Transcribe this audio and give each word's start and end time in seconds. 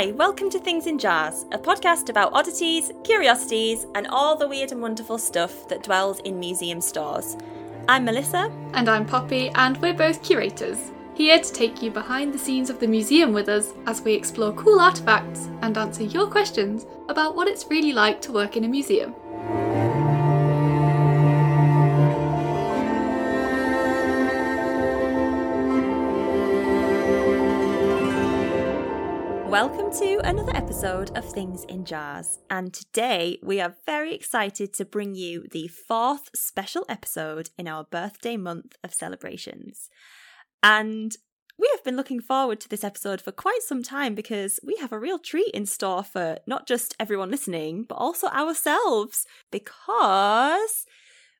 Hi, 0.00 0.12
welcome 0.12 0.48
to 0.48 0.58
Things 0.58 0.86
in 0.86 0.98
Jars, 0.98 1.44
a 1.52 1.58
podcast 1.58 2.08
about 2.08 2.32
oddities, 2.32 2.90
curiosities, 3.04 3.84
and 3.94 4.06
all 4.06 4.34
the 4.34 4.48
weird 4.48 4.72
and 4.72 4.80
wonderful 4.80 5.18
stuff 5.18 5.68
that 5.68 5.82
dwells 5.82 6.20
in 6.20 6.40
museum 6.40 6.80
stores. 6.80 7.36
I'm 7.86 8.06
Melissa. 8.06 8.50
And 8.72 8.88
I'm 8.88 9.04
Poppy, 9.04 9.50
and 9.56 9.76
we're 9.76 9.92
both 9.92 10.22
curators, 10.22 10.90
here 11.12 11.38
to 11.38 11.52
take 11.52 11.82
you 11.82 11.90
behind 11.90 12.32
the 12.32 12.38
scenes 12.38 12.70
of 12.70 12.80
the 12.80 12.88
museum 12.88 13.34
with 13.34 13.50
us 13.50 13.74
as 13.86 14.00
we 14.00 14.14
explore 14.14 14.54
cool 14.54 14.80
artifacts 14.80 15.50
and 15.60 15.76
answer 15.76 16.04
your 16.04 16.28
questions 16.28 16.86
about 17.10 17.36
what 17.36 17.46
it's 17.46 17.68
really 17.68 17.92
like 17.92 18.22
to 18.22 18.32
work 18.32 18.56
in 18.56 18.64
a 18.64 18.68
museum. 18.68 19.14
Welcome 29.50 29.90
to 29.98 30.20
another 30.22 30.54
episode 30.54 31.10
of 31.16 31.24
Things 31.24 31.64
in 31.64 31.84
Jars. 31.84 32.38
And 32.48 32.72
today 32.72 33.40
we 33.42 33.60
are 33.60 33.74
very 33.84 34.14
excited 34.14 34.72
to 34.74 34.84
bring 34.84 35.16
you 35.16 35.48
the 35.50 35.66
fourth 35.66 36.30
special 36.36 36.86
episode 36.88 37.50
in 37.58 37.66
our 37.66 37.82
birthday 37.82 38.36
month 38.36 38.76
of 38.84 38.94
celebrations. 38.94 39.90
And 40.62 41.16
we 41.58 41.68
have 41.72 41.82
been 41.82 41.96
looking 41.96 42.20
forward 42.20 42.60
to 42.60 42.68
this 42.68 42.84
episode 42.84 43.20
for 43.20 43.32
quite 43.32 43.62
some 43.62 43.82
time 43.82 44.14
because 44.14 44.60
we 44.62 44.76
have 44.76 44.92
a 44.92 45.00
real 45.00 45.18
treat 45.18 45.52
in 45.52 45.66
store 45.66 46.04
for 46.04 46.38
not 46.46 46.68
just 46.68 46.94
everyone 47.00 47.32
listening, 47.32 47.86
but 47.88 47.96
also 47.96 48.28
ourselves. 48.28 49.26
Because 49.50 50.86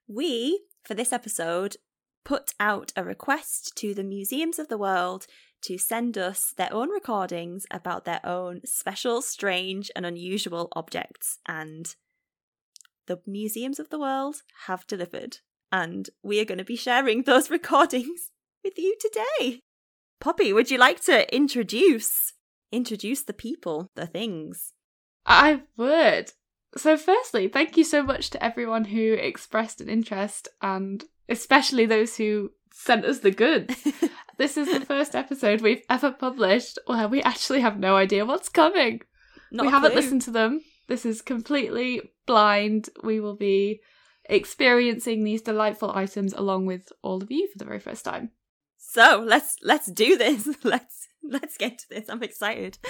we, 0.08 0.62
for 0.82 0.94
this 0.94 1.12
episode, 1.12 1.76
put 2.24 2.54
out 2.58 2.92
a 2.96 3.04
request 3.04 3.76
to 3.76 3.94
the 3.94 4.02
museums 4.02 4.58
of 4.58 4.66
the 4.66 4.78
world 4.78 5.28
to 5.62 5.78
send 5.78 6.16
us 6.16 6.52
their 6.56 6.72
own 6.72 6.90
recordings 6.90 7.66
about 7.70 8.04
their 8.04 8.20
own 8.24 8.60
special, 8.64 9.22
strange, 9.22 9.90
and 9.94 10.06
unusual 10.06 10.68
objects. 10.72 11.38
And 11.46 11.94
the 13.06 13.20
museums 13.26 13.78
of 13.78 13.90
the 13.90 13.98
world 13.98 14.42
have 14.66 14.86
delivered. 14.86 15.38
And 15.72 16.08
we 16.22 16.40
are 16.40 16.44
going 16.44 16.58
to 16.58 16.64
be 16.64 16.76
sharing 16.76 17.22
those 17.22 17.50
recordings 17.50 18.30
with 18.64 18.78
you 18.78 18.96
today. 19.00 19.60
Poppy, 20.20 20.52
would 20.52 20.70
you 20.70 20.78
like 20.78 21.02
to 21.04 21.34
introduce 21.34 22.32
introduce 22.72 23.22
the 23.22 23.32
people, 23.32 23.90
the 23.96 24.06
things? 24.06 24.72
I 25.26 25.62
would. 25.76 26.32
So, 26.76 26.96
firstly, 26.96 27.48
thank 27.48 27.76
you 27.76 27.84
so 27.84 28.02
much 28.02 28.30
to 28.30 28.44
everyone 28.44 28.84
who 28.84 29.14
expressed 29.14 29.80
an 29.80 29.88
interest, 29.88 30.48
and 30.62 31.04
especially 31.28 31.84
those 31.86 32.16
who 32.16 32.52
sent 32.72 33.04
us 33.04 33.18
the 33.18 33.32
goods. 33.32 33.74
this 34.40 34.56
is 34.56 34.72
the 34.72 34.86
first 34.86 35.14
episode 35.14 35.60
we've 35.60 35.84
ever 35.90 36.10
published 36.10 36.78
where 36.86 37.06
we 37.06 37.22
actually 37.22 37.60
have 37.60 37.78
no 37.78 37.94
idea 37.94 38.24
what's 38.24 38.48
coming. 38.48 39.02
Not 39.52 39.66
we 39.66 39.70
haven't 39.70 39.92
clue. 39.92 40.00
listened 40.00 40.22
to 40.22 40.30
them. 40.30 40.62
This 40.88 41.04
is 41.04 41.20
completely 41.20 42.00
blind. 42.26 42.88
We 43.04 43.20
will 43.20 43.36
be 43.36 43.80
experiencing 44.24 45.24
these 45.24 45.42
delightful 45.42 45.92
items 45.94 46.32
along 46.32 46.64
with 46.64 46.88
all 47.02 47.22
of 47.22 47.30
you 47.30 47.48
for 47.52 47.58
the 47.58 47.66
very 47.66 47.80
first 47.80 48.02
time. 48.02 48.30
So 48.78 49.22
let's 49.24 49.56
let's 49.62 49.92
do 49.92 50.16
this. 50.16 50.48
Let's 50.64 51.06
let's 51.22 51.58
get 51.58 51.78
to 51.78 51.84
this. 51.90 52.08
I'm 52.08 52.22
excited. 52.22 52.78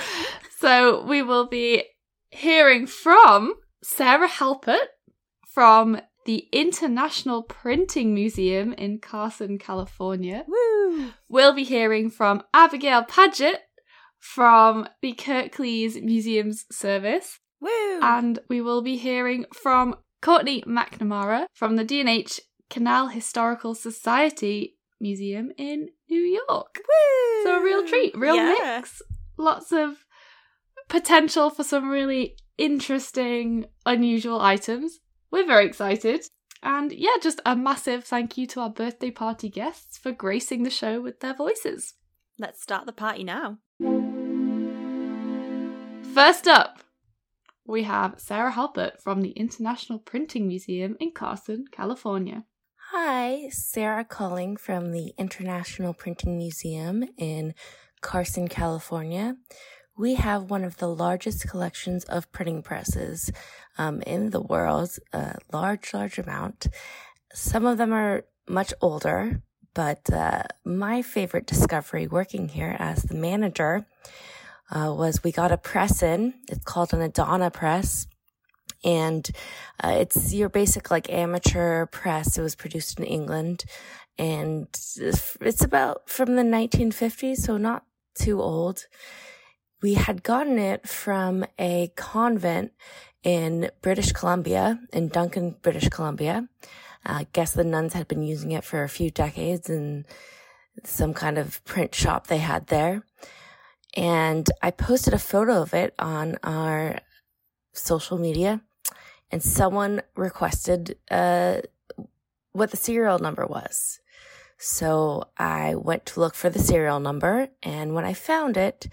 So 0.61 1.03
we 1.07 1.23
will 1.23 1.47
be 1.47 1.85
hearing 2.29 2.87
from 2.87 3.55
Sarah 3.83 4.29
Halpert 4.29 4.89
from 5.47 6.03
the 6.27 6.47
International 6.53 7.43
Printing 7.43 8.15
Museum 8.15 8.73
in 8.75 8.99
Carson, 8.99 9.59
California. 9.59 10.45
Woo! 10.47 11.13
We'll 11.29 11.55
be 11.55 11.65
hearing 11.65 12.11
from 12.11 12.43
Abigail 12.53 13.05
Paget 13.05 13.61
from 14.19 14.87
the 15.01 15.15
Kirklees 15.15 16.03
Museums 16.03 16.67
Service. 16.71 17.39
Woo! 17.61 18.01
And 18.03 18.39
we 18.49 18.61
will 18.61 18.83
be 18.83 18.97
hearing 18.97 19.47
from 19.53 19.97
Courtney 20.21 20.63
McNamara 20.63 21.47
from 21.55 21.77
the 21.77 21.85
D&H 21.85 22.41
Canal 22.69 23.09
Historical 23.09 23.75
Society 23.75 24.77
Museum 25.01 25.51
in 25.57 25.89
New 26.11 26.21
York. 26.21 26.79
Woo! 26.79 27.45
So 27.45 27.59
a 27.59 27.63
real 27.65 27.87
treat, 27.87 28.15
real 28.17 28.37
Yeah. 28.37 28.55
mix. 28.77 29.01
Lots 29.39 29.73
of 29.73 30.05
potential 30.89 31.49
for 31.51 31.65
some 31.65 31.89
really 31.89 32.37
interesting, 32.59 33.65
unusual 33.87 34.41
items. 34.41 35.01
We're 35.31 35.47
very 35.47 35.67
excited. 35.67 36.25
And 36.63 36.93
yeah, 36.93 37.17
just 37.23 37.41
a 37.47 37.57
massive 37.57 38.05
thank 38.05 38.37
you 38.37 38.47
to 38.49 38.61
our 38.61 38.71
birthday 38.71 39.11
party 39.11 39.49
guests 39.49 39.97
for 39.97 40.13
gracing 40.13 40.63
the 40.63 40.71
show 40.71 41.01
with 41.01 41.21
their 41.21 41.35
voices. 41.35 41.95
Let's 42.39 42.63
start 42.63 42.87
the 42.87 42.93
party 42.93 43.25
now. 43.25 43.59
First 46.15 46.49
up, 46.49 46.81
we 47.67 47.85
have 47.85 48.19
Sarah 48.19 48.53
Halpert 48.53 49.01
from 49.01 49.23
the 49.23 49.31
International 49.31 49.99
Printing 49.99 50.49
Museum 50.49 50.97
in 50.99 51.13
Carson, 51.13 51.67
California. 51.71 52.45
Hi, 52.91 53.49
Sarah 53.51 54.05
calling 54.05 54.57
from 54.57 54.91
the 54.91 55.15
International 55.17 55.95
Printing 55.95 56.37
Museum 56.37 57.05
in 57.17 57.55
Carson, 58.01 58.49
California. 58.49 59.37
We 60.01 60.15
have 60.15 60.49
one 60.49 60.65
of 60.65 60.79
the 60.79 60.89
largest 60.89 61.47
collections 61.47 62.05
of 62.05 62.33
printing 62.33 62.63
presses 62.63 63.31
um, 63.77 64.01
in 64.01 64.31
the 64.31 64.41
world, 64.41 64.99
a 65.13 65.37
large, 65.53 65.93
large 65.93 66.19
amount. 66.19 66.69
Some 67.35 67.67
of 67.67 67.77
them 67.77 67.93
are 67.93 68.25
much 68.49 68.73
older, 68.81 69.43
but 69.75 70.11
uh, 70.11 70.45
my 70.65 71.03
favorite 71.03 71.47
discovery 71.47 72.07
working 72.07 72.49
here 72.49 72.75
as 72.79 73.03
the 73.03 73.15
manager 73.15 73.85
uh, 74.71 74.95
was 74.97 75.23
we 75.23 75.33
got 75.33 75.53
a 75.53 75.59
press 75.59 76.03
in. 76.03 76.33
It's 76.49 76.65
called 76.65 76.95
an 76.95 77.03
Adana 77.03 77.51
press 77.51 78.07
and 78.83 79.31
uh, 79.85 79.99
it's 80.01 80.33
your 80.33 80.49
basic 80.49 80.91
like 80.91 81.13
amateur 81.13 81.85
press. 81.85 82.39
It 82.39 82.43
was 82.43 82.55
produced 82.55 82.99
in 82.99 83.05
England, 83.05 83.67
and 84.17 84.67
it's 84.99 85.63
about 85.63 86.09
from 86.09 86.37
the 86.37 86.43
1950s, 86.43 87.37
so 87.41 87.59
not 87.59 87.85
too 88.15 88.41
old. 88.41 88.87
We 89.83 89.95
had 89.95 90.23
gotten 90.23 90.59
it 90.59 90.89
from 90.89 91.45
a 91.59 91.93
convent 91.97 92.73
in 93.23 93.71
British 93.81 94.13
Columbia, 94.13 94.81
in 94.93 95.09
Duncan, 95.09 95.57
British 95.63 95.89
Columbia. 95.89 96.49
I 97.05 97.27
guess 97.33 97.53
the 97.53 97.65
nuns 97.65 97.95
had 97.95 98.09
been 98.09 98.23
using 98.23 98.53
it 98.53 98.65
for 98.65 98.83
a 98.83 98.89
few 98.89 99.11
decades 99.11 99.71
in 99.71 100.05
some 100.85 101.15
kind 101.15 101.39
of 101.39 101.65
print 101.65 101.95
shop 101.95 102.27
they 102.27 102.39
had 102.39 102.67
there. 102.67 103.05
And 103.97 104.49
I 104.63 104.71
posted 104.71 105.15
a 105.15 105.19
photo 105.19 105.63
of 105.63 105.75
it 105.75 105.95
on 105.99 106.37
our 106.43 106.99
social 107.73 108.19
media 108.19 108.61
and 109.31 109.43
someone 109.43 110.03
requested 110.15 110.97
uh, 111.11 111.61
what 112.53 112.71
the 112.71 112.77
serial 112.77 113.19
number 113.19 113.47
was. 113.47 114.01
So 114.59 115.29
I 115.39 115.75
went 115.75 116.05
to 116.07 116.21
look 116.21 116.35
for 116.35 116.51
the 116.51 116.59
serial 116.59 117.01
number, 117.01 117.49
and 117.63 117.95
when 117.95 118.05
I 118.05 118.13
found 118.13 118.59
it, 118.59 118.89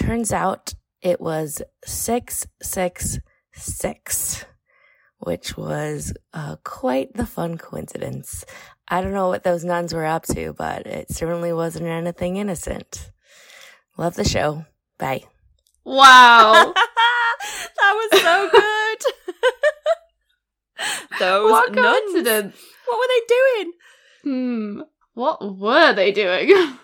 turns 0.00 0.32
out 0.32 0.74
it 1.02 1.20
was 1.20 1.60
666, 1.84 4.44
which 5.18 5.56
was 5.56 6.12
uh, 6.32 6.56
quite 6.64 7.12
the 7.14 7.26
fun 7.26 7.58
coincidence. 7.58 8.44
I 8.88 9.00
don't 9.02 9.12
know 9.12 9.28
what 9.28 9.44
those 9.44 9.64
nuns 9.64 9.92
were 9.94 10.06
up 10.06 10.24
to, 10.26 10.52
but 10.54 10.86
it 10.86 11.10
certainly 11.10 11.52
wasn't 11.52 11.86
anything 11.86 12.36
innocent. 12.38 13.12
Love 13.96 14.16
the 14.16 14.24
show. 14.24 14.64
Bye. 14.98 15.22
Wow! 15.84 16.72
that 17.78 17.94
was 17.94 18.10
so 18.20 18.50
good. 18.50 18.98
Those 21.18 21.50
what 21.50 21.74
nuns. 21.74 22.00
coincidence! 22.12 22.56
What 22.86 22.98
were 22.98 23.08
they 23.08 23.20
doing? 23.28 23.72
Hmm. 24.22 24.80
What 25.14 25.58
were 25.58 25.92
they 25.92 26.12
doing? 26.12 26.52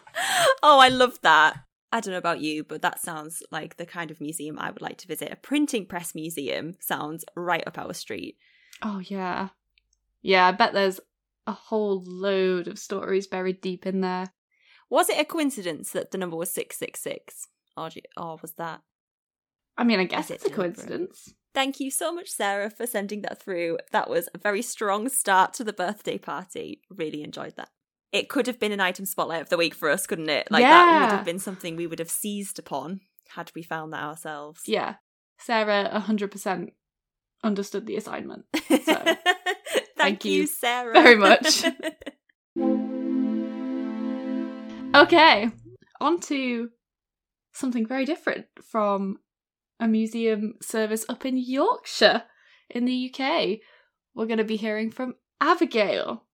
Oh, 0.63 0.79
I 0.79 0.89
love 0.89 1.21
that. 1.21 1.59
I 1.93 2.01
don't 2.01 2.13
know 2.13 2.19
about 2.19 2.41
you, 2.41 2.65
but 2.65 2.83
that 2.83 3.01
sounds 3.01 3.43
like 3.51 3.77
the 3.77 3.87
kind 3.87 4.11
of 4.11 4.21
museum 4.21 4.59
I 4.59 4.71
would 4.71 4.83
like 4.83 4.99
to 4.99 5.07
visit. 5.09 5.33
A 5.33 5.37
printing 5.37 5.87
press 5.87 6.15
museum 6.15 6.75
sounds 6.81 7.25
right 7.37 7.63
up 7.67 7.79
our 7.79 7.95
street. 7.95 8.37
oh, 8.83 8.99
yeah. 8.99 9.49
Yeah, 10.23 10.47
I 10.49 10.53
bet 10.53 10.73
there's 10.73 10.99
a 11.47 11.53
whole 11.53 12.03
load 12.05 12.67
of 12.67 12.79
stories 12.79 13.29
buried 13.29 13.61
deep 13.61 13.87
in 13.87 14.01
there. 14.01 14.33
Was 14.91 15.09
it 15.09 15.21
a 15.21 15.25
coincidence 15.25 15.93
that 15.93 16.11
the 16.11 16.19
number 16.19 16.37
was 16.37 16.51
666? 16.53 17.47
Or, 17.77 17.91
you- 17.95 18.03
or 18.17 18.37
was 18.43 18.53
that? 18.55 18.81
I 19.79 19.85
mean, 19.85 20.01
I 20.01 20.05
guess 20.05 20.31
it's 20.31 20.45
a 20.45 20.51
coincidence. 20.51 21.35
Thank 21.55 21.79
you 21.81 21.91
so 21.91 22.13
much, 22.13 22.29
Sarah, 22.31 22.71
for 22.71 22.87
sending 22.87 23.23
that 23.23 23.41
through. 23.41 23.79
That 23.93 24.11
was 24.11 24.29
a 24.35 24.39
very 24.39 24.63
strong 24.63 25.09
start 25.09 25.55
to 25.55 25.65
the 25.65 25.73
birthday 25.73 26.19
party. 26.19 26.83
Really 26.91 27.23
enjoyed 27.23 27.55
that. 27.57 27.69
It 28.13 28.29
could 28.29 28.47
have 28.47 28.59
been 28.61 28.73
an 28.73 28.81
item 28.81 29.05
spotlight 29.05 29.43
of 29.43 29.49
the 29.49 29.57
week 29.57 29.75
for 29.75 29.91
us, 29.91 30.07
couldn't 30.07 30.31
it? 30.31 30.49
Like 30.51 30.63
that 30.63 31.03
would 31.03 31.17
have 31.17 31.25
been 31.25 31.39
something 31.39 31.77
we 31.77 31.87
would 31.87 31.99
have 31.99 32.11
seized 32.11 32.59
upon 32.59 33.01
had 33.31 33.51
we 33.55 33.63
found 33.63 33.93
that 33.93 34.03
ourselves. 34.05 34.63
Yeah. 34.67 34.95
Sarah 35.39 35.91
100% 35.93 36.69
understood 37.43 37.87
the 37.87 37.97
assignment. 37.97 38.45
So, 38.69 38.95
Thank, 39.99 40.21
thank 40.21 40.25
you, 40.27 40.43
you 40.43 40.47
Sarah. 40.47 40.93
very 40.93 41.17
much. 41.17 41.65
Okay, 44.95 45.51
on 46.01 46.21
to 46.21 46.71
something 47.53 47.87
very 47.87 48.07
different 48.07 48.47
from 48.63 49.19
a 49.79 49.87
museum 49.87 50.55
service 50.63 51.05
up 51.09 51.27
in 51.27 51.37
Yorkshire 51.37 52.23
in 52.71 52.87
the 52.87 53.13
UK. 53.13 53.59
We're 54.15 54.25
going 54.27 54.39
to 54.39 54.45
be 54.45 54.57
hearing 54.57 54.91
from 54.91 55.17
Abigail. 55.39 56.25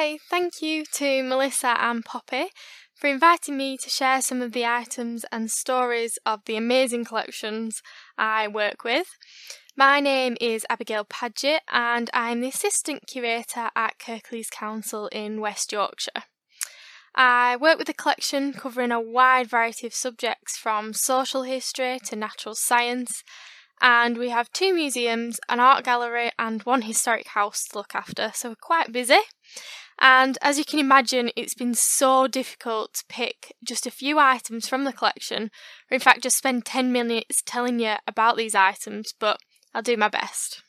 Hi, 0.00 0.16
thank 0.30 0.62
you 0.62 0.84
to 0.92 1.24
Melissa 1.24 1.76
and 1.76 2.04
Poppy 2.04 2.50
for 2.94 3.08
inviting 3.08 3.56
me 3.56 3.76
to 3.78 3.90
share 3.90 4.22
some 4.22 4.40
of 4.40 4.52
the 4.52 4.64
items 4.64 5.24
and 5.32 5.50
stories 5.50 6.20
of 6.24 6.44
the 6.44 6.56
amazing 6.56 7.04
collections 7.04 7.82
I 8.16 8.46
work 8.46 8.84
with. 8.84 9.08
My 9.76 9.98
name 9.98 10.36
is 10.40 10.64
Abigail 10.70 11.02
Paget 11.02 11.62
and 11.72 12.10
I'm 12.12 12.42
the 12.42 12.46
Assistant 12.46 13.08
Curator 13.08 13.70
at 13.74 13.98
Kirklees 13.98 14.52
Council 14.52 15.08
in 15.08 15.40
West 15.40 15.72
Yorkshire. 15.72 16.22
I 17.16 17.56
work 17.56 17.76
with 17.76 17.88
a 17.88 17.92
collection 17.92 18.52
covering 18.52 18.92
a 18.92 19.00
wide 19.00 19.50
variety 19.50 19.88
of 19.88 19.94
subjects 19.94 20.56
from 20.56 20.92
social 20.92 21.42
history 21.42 21.98
to 22.04 22.14
natural 22.14 22.54
science, 22.54 23.24
and 23.80 24.18
we 24.18 24.30
have 24.30 24.52
two 24.52 24.74
museums, 24.74 25.38
an 25.48 25.60
art 25.60 25.84
gallery, 25.84 26.30
and 26.38 26.62
one 26.62 26.82
historic 26.82 27.28
house 27.28 27.66
to 27.68 27.78
look 27.78 27.94
after, 27.94 28.32
so 28.34 28.50
we're 28.50 28.56
quite 28.56 28.92
busy. 28.92 29.20
And 30.00 30.38
as 30.42 30.58
you 30.58 30.64
can 30.64 30.78
imagine, 30.78 31.30
it's 31.36 31.54
been 31.54 31.74
so 31.74 32.28
difficult 32.28 32.94
to 32.94 33.04
pick 33.08 33.54
just 33.64 33.86
a 33.86 33.90
few 33.90 34.18
items 34.18 34.68
from 34.68 34.84
the 34.84 34.92
collection, 34.92 35.50
or 35.90 35.94
in 35.94 36.00
fact, 36.00 36.22
just 36.22 36.38
spend 36.38 36.64
10 36.64 36.92
minutes 36.92 37.42
telling 37.44 37.80
you 37.80 37.94
about 38.06 38.36
these 38.36 38.54
items, 38.54 39.12
but 39.18 39.38
I'll 39.74 39.82
do 39.82 39.96
my 39.96 40.08
best. 40.08 40.62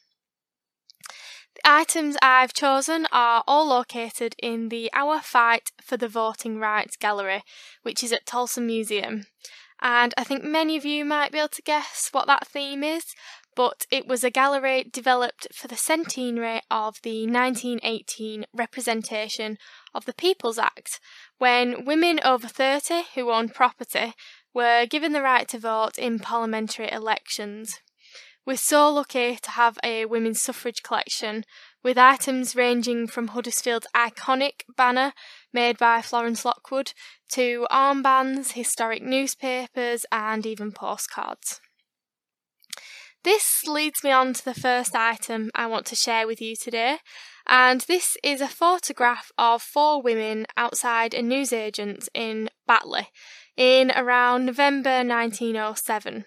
The 1.56 1.62
items 1.72 2.16
I've 2.22 2.54
chosen 2.54 3.06
are 3.12 3.44
all 3.48 3.68
located 3.68 4.34
in 4.42 4.70
the 4.70 4.90
Our 4.94 5.20
Fight 5.20 5.72
for 5.82 5.98
the 5.98 6.08
Voting 6.08 6.60
Rights 6.60 6.96
Gallery, 6.96 7.44
which 7.84 8.04
is 8.04 8.14
at 8.14 8.26
Tolson 8.26 8.66
Museum. 8.66 9.26
And 9.82 10.14
I 10.18 10.24
think 10.24 10.44
many 10.44 10.76
of 10.76 10.86
you 10.86 11.06
might 11.06 11.32
be 11.32 11.38
able 11.38 11.50
to 11.50 11.62
guess 11.62 12.10
what 12.12 12.28
that 12.28 12.48
theme 12.48 12.84
is, 12.84 13.06
but 13.56 13.86
it 13.90 14.08
was 14.08 14.24
a 14.24 14.30
gallery 14.30 14.84
developed 14.84 15.48
for 15.54 15.68
the 15.68 15.78
centenary 15.78 16.62
of 16.70 16.98
the 17.04 17.26
1918 17.26 18.46
representation 18.54 19.58
of 19.94 20.06
the 20.06 20.14
People's 20.14 20.60
Act, 20.60 21.00
when 21.38 21.86
women 21.86 22.20
over 22.24 22.48
30 22.48 23.04
who 23.16 23.32
owned 23.32 23.54
property 23.54 24.14
were 24.54 24.86
given 24.86 25.14
the 25.14 25.22
right 25.22 25.48
to 25.48 25.60
vote 25.60 25.98
in 25.98 26.20
parliamentary 26.20 26.92
elections. 26.92 27.80
We're 28.46 28.58
so 28.58 28.90
lucky 28.90 29.38
to 29.42 29.52
have 29.52 29.78
a 29.84 30.06
women's 30.06 30.42
suffrage 30.42 30.82
collection 30.82 31.46
with 31.84 31.98
items 31.98 32.56
ranging 32.56 33.08
from 33.08 33.30
Huddersfield's 33.30 33.88
iconic 33.96 34.64
banner 34.76 35.14
made 35.54 35.78
by 35.78 36.02
Florence 36.02 36.46
Lockwood 36.46 36.94
to 37.34 37.68
armbands, 37.72 38.54
historic 38.54 39.02
newspapers, 39.02 40.06
and 40.12 40.46
even 40.46 40.72
postcards. 40.72 41.62
This 43.24 43.66
leads 43.68 44.04
me 44.04 44.12
on 44.12 44.34
to 44.34 44.46
the 44.46 44.54
first 44.54 44.96
item 44.96 45.52
I 45.54 45.66
want 45.68 45.86
to 45.88 45.96
share 45.96 46.26
with 46.26 46.40
you 46.40 46.56
today, 46.56 47.00
and 47.46 47.82
this 47.82 48.16
is 48.24 48.40
a 48.40 48.48
photograph 48.48 49.32
of 49.38 49.62
four 49.62 50.02
women 50.02 50.46
outside 50.56 51.14
a 51.14 51.22
newsagent 51.22 52.08
in 52.14 52.50
Batley 52.66 53.10
in 53.58 53.92
around 53.92 54.46
November 54.46 55.04
1907. 55.04 56.26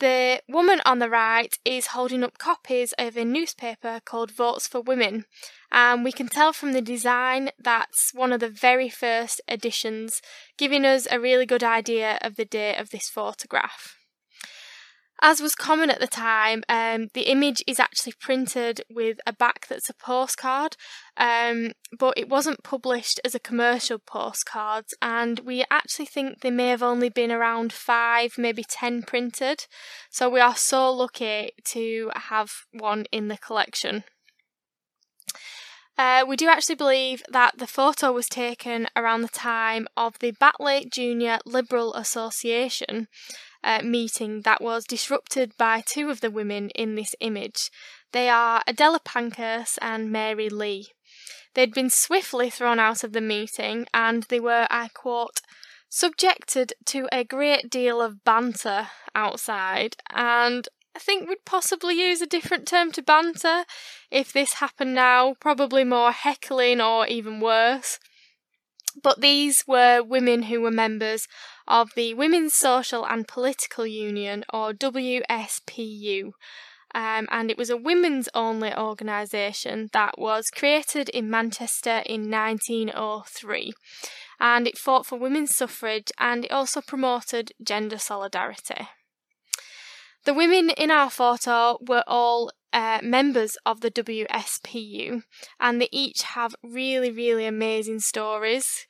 The 0.00 0.42
woman 0.48 0.80
on 0.86 1.00
the 1.00 1.10
right 1.10 1.58
is 1.64 1.88
holding 1.88 2.22
up 2.22 2.38
copies 2.38 2.94
of 2.98 3.16
a 3.16 3.24
newspaper 3.24 4.00
called 4.04 4.30
Votes 4.30 4.68
for 4.68 4.80
Women, 4.80 5.24
and 5.72 6.04
we 6.04 6.12
can 6.12 6.28
tell 6.28 6.52
from 6.52 6.72
the 6.72 6.80
design 6.80 7.50
that's 7.58 8.14
one 8.14 8.32
of 8.32 8.38
the 8.38 8.48
very 8.48 8.88
first 8.88 9.40
editions, 9.50 10.22
giving 10.56 10.84
us 10.84 11.08
a 11.10 11.18
really 11.18 11.46
good 11.46 11.64
idea 11.64 12.18
of 12.22 12.36
the 12.36 12.44
date 12.44 12.76
of 12.76 12.90
this 12.90 13.08
photograph. 13.08 13.97
As 15.20 15.40
was 15.40 15.56
common 15.56 15.90
at 15.90 15.98
the 15.98 16.06
time, 16.06 16.62
um, 16.68 17.08
the 17.12 17.22
image 17.22 17.62
is 17.66 17.80
actually 17.80 18.12
printed 18.20 18.82
with 18.88 19.18
a 19.26 19.32
back 19.32 19.66
that's 19.66 19.90
a 19.90 19.94
postcard, 19.94 20.76
um, 21.16 21.72
but 21.98 22.14
it 22.16 22.28
wasn't 22.28 22.62
published 22.62 23.20
as 23.24 23.34
a 23.34 23.40
commercial 23.40 23.98
postcard, 23.98 24.84
and 25.02 25.40
we 25.40 25.64
actually 25.72 26.06
think 26.06 26.40
there 26.40 26.52
may 26.52 26.68
have 26.68 26.84
only 26.84 27.08
been 27.08 27.32
around 27.32 27.72
five, 27.72 28.38
maybe 28.38 28.62
ten 28.62 29.02
printed. 29.02 29.66
So 30.08 30.30
we 30.30 30.38
are 30.38 30.54
so 30.54 30.92
lucky 30.92 31.50
to 31.64 32.12
have 32.14 32.52
one 32.72 33.06
in 33.10 33.26
the 33.26 33.38
collection. 33.38 34.04
Uh, 35.98 36.24
we 36.28 36.36
do 36.36 36.48
actually 36.48 36.76
believe 36.76 37.24
that 37.28 37.58
the 37.58 37.66
photo 37.66 38.12
was 38.12 38.28
taken 38.28 38.86
around 38.94 39.22
the 39.22 39.28
time 39.28 39.88
of 39.96 40.16
the 40.20 40.30
Batley 40.30 40.88
Junior 40.88 41.38
Liberal 41.44 41.92
Association, 41.94 43.08
uh, 43.62 43.82
meeting 43.82 44.42
that 44.42 44.62
was 44.62 44.84
disrupted 44.84 45.56
by 45.56 45.82
two 45.86 46.10
of 46.10 46.20
the 46.20 46.30
women 46.30 46.70
in 46.70 46.94
this 46.94 47.14
image. 47.20 47.70
They 48.12 48.28
are 48.28 48.62
Adela 48.66 49.00
Pankhurst 49.00 49.78
and 49.82 50.10
Mary 50.10 50.48
Leigh. 50.48 50.88
They'd 51.54 51.74
been 51.74 51.90
swiftly 51.90 52.50
thrown 52.50 52.78
out 52.78 53.04
of 53.04 53.12
the 53.12 53.20
meeting 53.20 53.86
and 53.92 54.24
they 54.24 54.40
were, 54.40 54.66
I 54.70 54.88
quote, 54.88 55.40
subjected 55.88 56.72
to 56.86 57.08
a 57.10 57.24
great 57.24 57.70
deal 57.70 58.00
of 58.00 58.22
banter 58.24 58.88
outside 59.14 59.96
and 60.10 60.68
I 60.98 61.00
think 61.00 61.28
we'd 61.28 61.44
possibly 61.44 61.94
use 61.94 62.20
a 62.20 62.26
different 62.26 62.66
term 62.66 62.90
to 62.92 63.02
banter 63.02 63.64
if 64.10 64.32
this 64.32 64.54
happened 64.54 64.94
now, 64.94 65.34
probably 65.38 65.84
more 65.84 66.10
heckling 66.10 66.80
or 66.80 67.06
even 67.06 67.38
worse. 67.38 68.00
But 69.00 69.20
these 69.20 69.64
were 69.66 70.02
women 70.02 70.44
who 70.44 70.60
were 70.60 70.72
members 70.72 71.28
of 71.68 71.90
the 71.94 72.14
Women's 72.14 72.54
Social 72.54 73.06
and 73.06 73.28
Political 73.28 73.86
Union, 73.86 74.44
or 74.52 74.72
WSPU. 74.72 76.32
Um, 76.94 77.28
and 77.30 77.50
it 77.50 77.58
was 77.58 77.70
a 77.70 77.76
women's 77.76 78.28
only 78.34 78.74
organisation 78.74 79.90
that 79.92 80.18
was 80.18 80.50
created 80.50 81.10
in 81.10 81.30
Manchester 81.30 82.02
in 82.06 82.30
1903. 82.30 83.72
And 84.40 84.66
it 84.66 84.78
fought 84.78 85.06
for 85.06 85.18
women's 85.18 85.54
suffrage 85.54 86.10
and 86.18 86.46
it 86.46 86.50
also 86.50 86.80
promoted 86.80 87.52
gender 87.62 87.98
solidarity. 87.98 88.88
The 90.24 90.34
women 90.34 90.70
in 90.70 90.90
our 90.90 91.10
photo 91.10 91.78
were 91.86 92.04
all 92.06 92.50
uh, 92.72 93.00
members 93.02 93.56
of 93.64 93.80
the 93.80 93.90
WSPU, 93.90 95.22
and 95.58 95.80
they 95.80 95.88
each 95.90 96.22
have 96.22 96.54
really, 96.62 97.10
really 97.10 97.46
amazing 97.46 98.00
stories. 98.00 98.86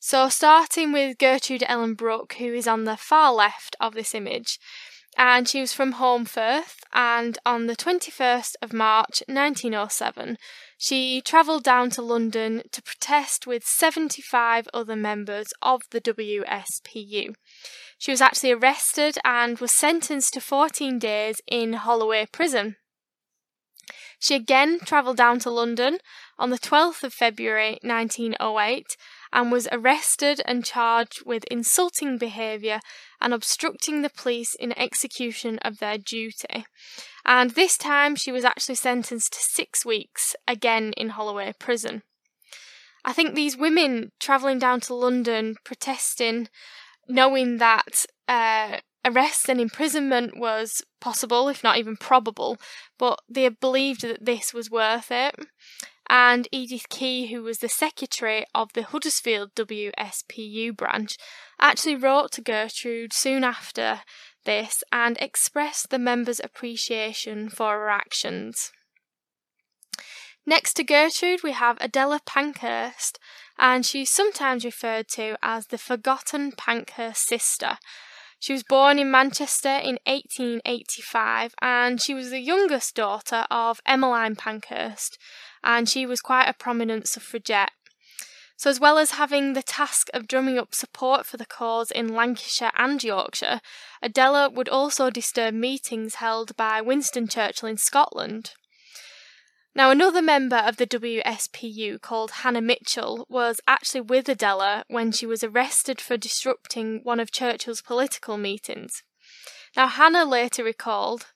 So, 0.00 0.28
starting 0.28 0.92
with 0.92 1.18
Gertrude 1.18 1.64
Ellen 1.66 1.94
Brooke, 1.94 2.34
who 2.34 2.54
is 2.54 2.68
on 2.68 2.84
the 2.84 2.96
far 2.96 3.32
left 3.32 3.74
of 3.80 3.94
this 3.94 4.14
image, 4.14 4.60
and 5.16 5.48
she 5.48 5.60
was 5.60 5.72
from 5.72 5.94
Holmfirth, 5.94 6.76
and 6.94 7.36
on 7.44 7.66
the 7.66 7.74
21st 7.74 8.54
of 8.62 8.72
March 8.72 9.24
1907, 9.26 10.38
she 10.76 11.20
travelled 11.20 11.64
down 11.64 11.90
to 11.90 12.02
London 12.02 12.62
to 12.70 12.80
protest 12.80 13.44
with 13.44 13.64
75 13.66 14.68
other 14.72 14.94
members 14.94 15.48
of 15.62 15.82
the 15.90 16.00
WSPU. 16.00 17.34
She 17.98 18.10
was 18.12 18.20
actually 18.20 18.52
arrested 18.52 19.18
and 19.24 19.58
was 19.58 19.72
sentenced 19.72 20.34
to 20.34 20.40
14 20.40 21.00
days 21.00 21.40
in 21.48 21.72
Holloway 21.72 22.26
Prison. 22.30 22.76
She 24.20 24.36
again 24.36 24.78
travelled 24.80 25.16
down 25.16 25.40
to 25.40 25.50
London 25.50 25.98
on 26.38 26.50
the 26.50 26.58
12th 26.58 27.02
of 27.02 27.12
February 27.12 27.78
1908 27.82 28.96
and 29.32 29.52
was 29.52 29.68
arrested 29.72 30.40
and 30.44 30.64
charged 30.64 31.24
with 31.26 31.44
insulting 31.50 32.18
behaviour 32.18 32.80
and 33.20 33.34
obstructing 33.34 34.02
the 34.02 34.10
police 34.10 34.54
in 34.54 34.78
execution 34.78 35.58
of 35.60 35.78
their 35.78 35.98
duty. 35.98 36.66
And 37.24 37.50
this 37.50 37.76
time 37.76 38.16
she 38.16 38.32
was 38.32 38.44
actually 38.44 38.76
sentenced 38.76 39.32
to 39.34 39.40
six 39.40 39.84
weeks, 39.84 40.34
again 40.46 40.92
in 40.96 41.10
Holloway 41.10 41.52
Prison. 41.58 42.02
I 43.04 43.12
think 43.12 43.34
these 43.34 43.56
women 43.56 44.12
travelling 44.18 44.58
down 44.58 44.80
to 44.82 44.94
London 44.94 45.56
protesting, 45.64 46.48
knowing 47.08 47.58
that 47.58 48.04
uh, 48.26 48.78
arrest 49.04 49.48
and 49.48 49.60
imprisonment 49.60 50.38
was 50.38 50.82
possible, 51.00 51.48
if 51.48 51.62
not 51.64 51.78
even 51.78 51.96
probable, 51.96 52.58
but 52.98 53.20
they 53.28 53.48
believed 53.48 54.02
that 54.02 54.24
this 54.24 54.52
was 54.52 54.70
worth 54.70 55.10
it 55.10 55.34
and 56.10 56.48
Edith 56.50 56.88
Key, 56.88 57.26
who 57.26 57.42
was 57.42 57.58
the 57.58 57.68
secretary 57.68 58.46
of 58.54 58.72
the 58.72 58.82
Huddersfield 58.82 59.54
WSPU 59.54 60.76
branch, 60.76 61.16
actually 61.60 61.96
wrote 61.96 62.32
to 62.32 62.40
Gertrude 62.40 63.12
soon 63.12 63.44
after 63.44 64.00
this 64.44 64.82
and 64.90 65.18
expressed 65.20 65.90
the 65.90 65.98
members' 65.98 66.40
appreciation 66.42 67.48
for 67.50 67.72
her 67.72 67.90
actions. 67.90 68.72
Next 70.46 70.74
to 70.74 70.84
Gertrude, 70.84 71.42
we 71.42 71.52
have 71.52 71.76
Adela 71.78 72.20
Pankhurst, 72.24 73.18
and 73.58 73.84
she's 73.84 74.08
sometimes 74.08 74.64
referred 74.64 75.08
to 75.08 75.36
as 75.42 75.66
the 75.66 75.76
Forgotten 75.76 76.52
Pankhurst 76.52 77.26
sister. 77.26 77.76
She 78.40 78.52
was 78.52 78.62
born 78.62 78.98
in 78.98 79.10
Manchester 79.10 79.68
in 79.68 79.98
1885 80.06 81.54
and 81.60 82.00
she 82.00 82.14
was 82.14 82.30
the 82.30 82.40
youngest 82.40 82.94
daughter 82.94 83.46
of 83.50 83.80
Emmeline 83.84 84.36
Pankhurst, 84.36 85.18
and 85.62 85.88
she 85.88 86.06
was 86.06 86.20
quite 86.20 86.48
a 86.48 86.54
prominent 86.54 87.08
suffragette. 87.08 87.72
So, 88.56 88.68
as 88.68 88.80
well 88.80 88.98
as 88.98 89.12
having 89.12 89.52
the 89.52 89.62
task 89.62 90.08
of 90.12 90.26
drumming 90.26 90.58
up 90.58 90.74
support 90.74 91.26
for 91.26 91.36
the 91.36 91.46
cause 91.46 91.92
in 91.92 92.12
Lancashire 92.12 92.72
and 92.76 93.02
Yorkshire, 93.02 93.60
Adela 94.02 94.50
would 94.50 94.68
also 94.68 95.10
disturb 95.10 95.54
meetings 95.54 96.16
held 96.16 96.56
by 96.56 96.80
Winston 96.80 97.28
Churchill 97.28 97.68
in 97.68 97.76
Scotland. 97.76 98.54
Now, 99.76 99.92
another 99.92 100.20
member 100.20 100.56
of 100.56 100.76
the 100.76 100.88
WSPU 100.88 102.00
called 102.00 102.32
Hannah 102.42 102.60
Mitchell 102.60 103.24
was 103.28 103.60
actually 103.68 104.00
with 104.00 104.28
Adela 104.28 104.82
when 104.88 105.12
she 105.12 105.24
was 105.24 105.44
arrested 105.44 106.00
for 106.00 106.16
disrupting 106.16 107.00
one 107.04 107.20
of 107.20 107.30
Churchill's 107.30 107.80
political 107.80 108.36
meetings. 108.36 109.04
Now, 109.76 109.86
Hannah 109.86 110.24
later 110.24 110.64
recalled, 110.64 111.26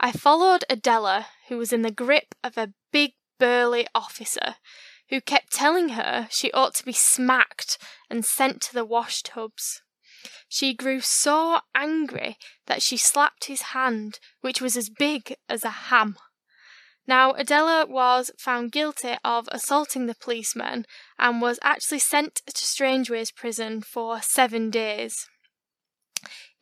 I 0.00 0.10
followed 0.10 0.64
Adela, 0.70 1.26
who 1.48 1.58
was 1.58 1.70
in 1.70 1.82
the 1.82 1.90
grip 1.90 2.34
of 2.42 2.56
a 2.56 2.72
big 2.92 3.12
burly 3.42 3.88
officer 3.92 4.54
who 5.10 5.20
kept 5.20 5.52
telling 5.52 5.90
her 5.90 6.28
she 6.30 6.52
ought 6.52 6.76
to 6.76 6.84
be 6.84 6.92
smacked 6.92 7.76
and 8.08 8.24
sent 8.24 8.62
to 8.62 8.72
the 8.72 8.84
wash 8.84 9.20
tubs. 9.24 9.82
She 10.48 10.72
grew 10.74 11.00
so 11.00 11.58
angry 11.74 12.36
that 12.66 12.82
she 12.82 12.96
slapped 12.96 13.46
his 13.46 13.72
hand, 13.74 14.20
which 14.42 14.60
was 14.60 14.76
as 14.76 14.88
big 14.88 15.34
as 15.48 15.64
a 15.64 15.90
ham. 15.90 16.18
Now, 17.04 17.32
Adela 17.32 17.84
was 17.84 18.30
found 18.38 18.70
guilty 18.70 19.16
of 19.24 19.48
assaulting 19.50 20.06
the 20.06 20.14
policeman 20.14 20.86
and 21.18 21.42
was 21.42 21.58
actually 21.62 21.98
sent 21.98 22.42
to 22.46 22.64
Strangeways 22.64 23.32
prison 23.32 23.82
for 23.82 24.22
seven 24.22 24.70
days. 24.70 25.26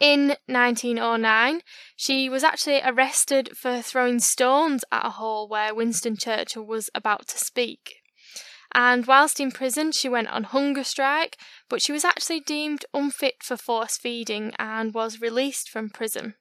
In 0.00 0.28
1909, 0.46 1.60
she 1.94 2.30
was 2.30 2.42
actually 2.42 2.80
arrested 2.82 3.50
for 3.54 3.82
throwing 3.82 4.18
stones 4.18 4.82
at 4.90 5.04
a 5.04 5.10
hall 5.10 5.46
where 5.46 5.74
Winston 5.74 6.16
Churchill 6.16 6.64
was 6.64 6.88
about 6.94 7.28
to 7.28 7.38
speak. 7.38 7.96
And 8.72 9.06
whilst 9.06 9.40
in 9.40 9.52
prison, 9.52 9.92
she 9.92 10.08
went 10.08 10.28
on 10.28 10.44
hunger 10.44 10.84
strike, 10.84 11.36
but 11.68 11.82
she 11.82 11.92
was 11.92 12.04
actually 12.04 12.40
deemed 12.40 12.86
unfit 12.94 13.42
for 13.42 13.58
force 13.58 13.98
feeding 13.98 14.54
and 14.58 14.94
was 14.94 15.20
released 15.20 15.68
from 15.68 15.90
prison. 15.90 16.34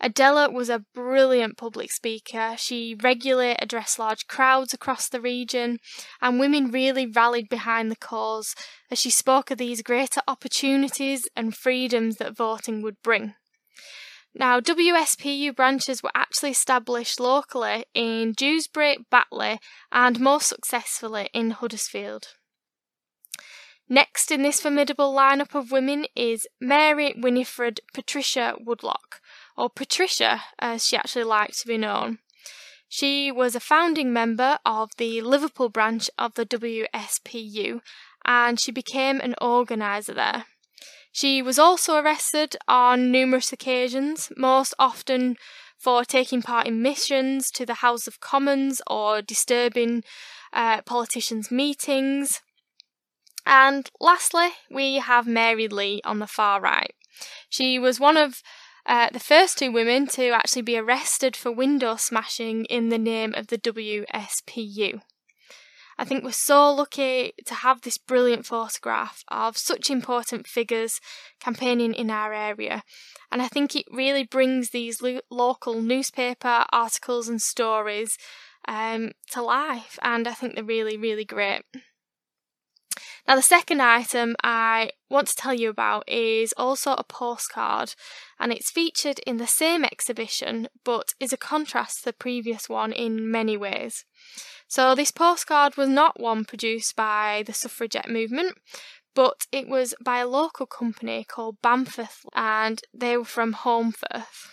Adela 0.00 0.50
was 0.50 0.68
a 0.68 0.84
brilliant 0.94 1.56
public 1.56 1.90
speaker. 1.90 2.54
She 2.58 2.96
regularly 3.02 3.56
addressed 3.58 3.98
large 3.98 4.26
crowds 4.26 4.74
across 4.74 5.08
the 5.08 5.20
region, 5.20 5.78
and 6.20 6.38
women 6.38 6.70
really 6.70 7.06
rallied 7.06 7.48
behind 7.48 7.90
the 7.90 7.96
cause 7.96 8.54
as 8.90 8.98
she 8.98 9.10
spoke 9.10 9.50
of 9.50 9.58
these 9.58 9.82
greater 9.82 10.20
opportunities 10.28 11.26
and 11.34 11.56
freedoms 11.56 12.16
that 12.16 12.36
voting 12.36 12.82
would 12.82 13.00
bring. 13.02 13.34
Now, 14.38 14.60
WSPU 14.60 15.56
branches 15.56 16.02
were 16.02 16.10
actually 16.14 16.50
established 16.50 17.18
locally 17.18 17.86
in 17.94 18.32
Dewsbury, 18.32 18.98
Batley, 19.10 19.58
and 19.90 20.20
more 20.20 20.42
successfully 20.42 21.30
in 21.32 21.52
Huddersfield. 21.52 22.34
Next 23.88 24.30
in 24.30 24.42
this 24.42 24.60
formidable 24.60 25.14
lineup 25.14 25.54
of 25.54 25.70
women 25.70 26.06
is 26.14 26.46
Mary 26.60 27.14
Winifred 27.16 27.80
Patricia 27.94 28.56
Woodlock, 28.60 29.20
or 29.56 29.70
Patricia 29.70 30.42
as 30.58 30.86
she 30.86 30.96
actually 30.96 31.24
liked 31.24 31.58
to 31.60 31.68
be 31.68 31.78
known. 31.78 32.18
She 32.88 33.32
was 33.32 33.54
a 33.54 33.60
founding 33.60 34.12
member 34.12 34.58
of 34.64 34.90
the 34.96 35.20
Liverpool 35.22 35.68
branch 35.68 36.08
of 36.18 36.34
the 36.34 36.46
WSPU 36.46 37.80
and 38.24 38.60
she 38.60 38.72
became 38.72 39.20
an 39.20 39.34
organiser 39.40 40.14
there. 40.14 40.44
She 41.12 41.40
was 41.40 41.58
also 41.58 41.96
arrested 41.96 42.56
on 42.68 43.10
numerous 43.10 43.52
occasions, 43.52 44.30
most 44.36 44.74
often 44.78 45.36
for 45.78 46.04
taking 46.04 46.42
part 46.42 46.66
in 46.66 46.82
missions 46.82 47.50
to 47.52 47.64
the 47.64 47.74
House 47.74 48.06
of 48.06 48.20
Commons 48.20 48.82
or 48.86 49.22
disturbing 49.22 50.04
uh, 50.52 50.82
politicians' 50.82 51.50
meetings. 51.50 52.42
And 53.46 53.90
lastly, 54.00 54.48
we 54.70 54.96
have 54.96 55.26
Mary 55.26 55.68
Leigh 55.68 56.02
on 56.04 56.18
the 56.18 56.26
far 56.26 56.60
right. 56.60 56.94
She 57.48 57.78
was 57.78 58.00
one 58.00 58.16
of 58.16 58.42
uh, 58.86 59.10
the 59.12 59.20
first 59.20 59.58
two 59.58 59.72
women 59.72 60.06
to 60.06 60.30
actually 60.30 60.62
be 60.62 60.78
arrested 60.78 61.36
for 61.36 61.50
window 61.50 61.96
smashing 61.96 62.64
in 62.66 62.88
the 62.88 62.98
name 62.98 63.34
of 63.34 63.48
the 63.48 63.58
WSPU. 63.58 65.00
I 65.98 66.04
think 66.04 66.22
we're 66.22 66.32
so 66.32 66.72
lucky 66.74 67.32
to 67.46 67.54
have 67.54 67.80
this 67.80 67.96
brilliant 67.96 68.44
photograph 68.44 69.24
of 69.28 69.56
such 69.56 69.90
important 69.90 70.46
figures 70.46 71.00
campaigning 71.40 71.94
in 71.94 72.10
our 72.10 72.34
area. 72.34 72.82
And 73.32 73.40
I 73.40 73.48
think 73.48 73.74
it 73.74 73.86
really 73.90 74.24
brings 74.24 74.70
these 74.70 75.00
lo- 75.00 75.20
local 75.30 75.80
newspaper 75.80 76.66
articles 76.70 77.28
and 77.28 77.40
stories 77.40 78.18
um, 78.68 79.12
to 79.32 79.42
life. 79.42 79.98
And 80.02 80.28
I 80.28 80.32
think 80.32 80.54
they're 80.54 80.64
really, 80.64 80.98
really 80.98 81.24
great. 81.24 81.62
Now, 83.26 83.34
the 83.34 83.42
second 83.42 83.82
item 83.82 84.36
I 84.44 84.90
want 85.10 85.28
to 85.28 85.36
tell 85.36 85.52
you 85.52 85.68
about 85.68 86.08
is 86.08 86.54
also 86.56 86.92
a 86.92 87.02
postcard, 87.02 87.94
and 88.38 88.52
it's 88.52 88.70
featured 88.70 89.18
in 89.26 89.38
the 89.38 89.48
same 89.48 89.84
exhibition 89.84 90.68
but 90.84 91.14
is 91.18 91.32
a 91.32 91.36
contrast 91.36 91.98
to 91.98 92.04
the 92.06 92.12
previous 92.12 92.68
one 92.68 92.92
in 92.92 93.30
many 93.30 93.56
ways. 93.56 94.04
So, 94.68 94.94
this 94.94 95.10
postcard 95.10 95.76
was 95.76 95.88
not 95.88 96.20
one 96.20 96.44
produced 96.44 96.94
by 96.94 97.42
the 97.46 97.52
suffragette 97.52 98.08
movement, 98.08 98.58
but 99.14 99.46
it 99.50 99.66
was 99.66 99.94
by 100.04 100.18
a 100.18 100.28
local 100.28 100.66
company 100.66 101.24
called 101.24 101.56
Bamforth, 101.62 102.26
and 102.34 102.82
they 102.94 103.16
were 103.16 103.24
from 103.24 103.54
Holmfirth. 103.54 104.50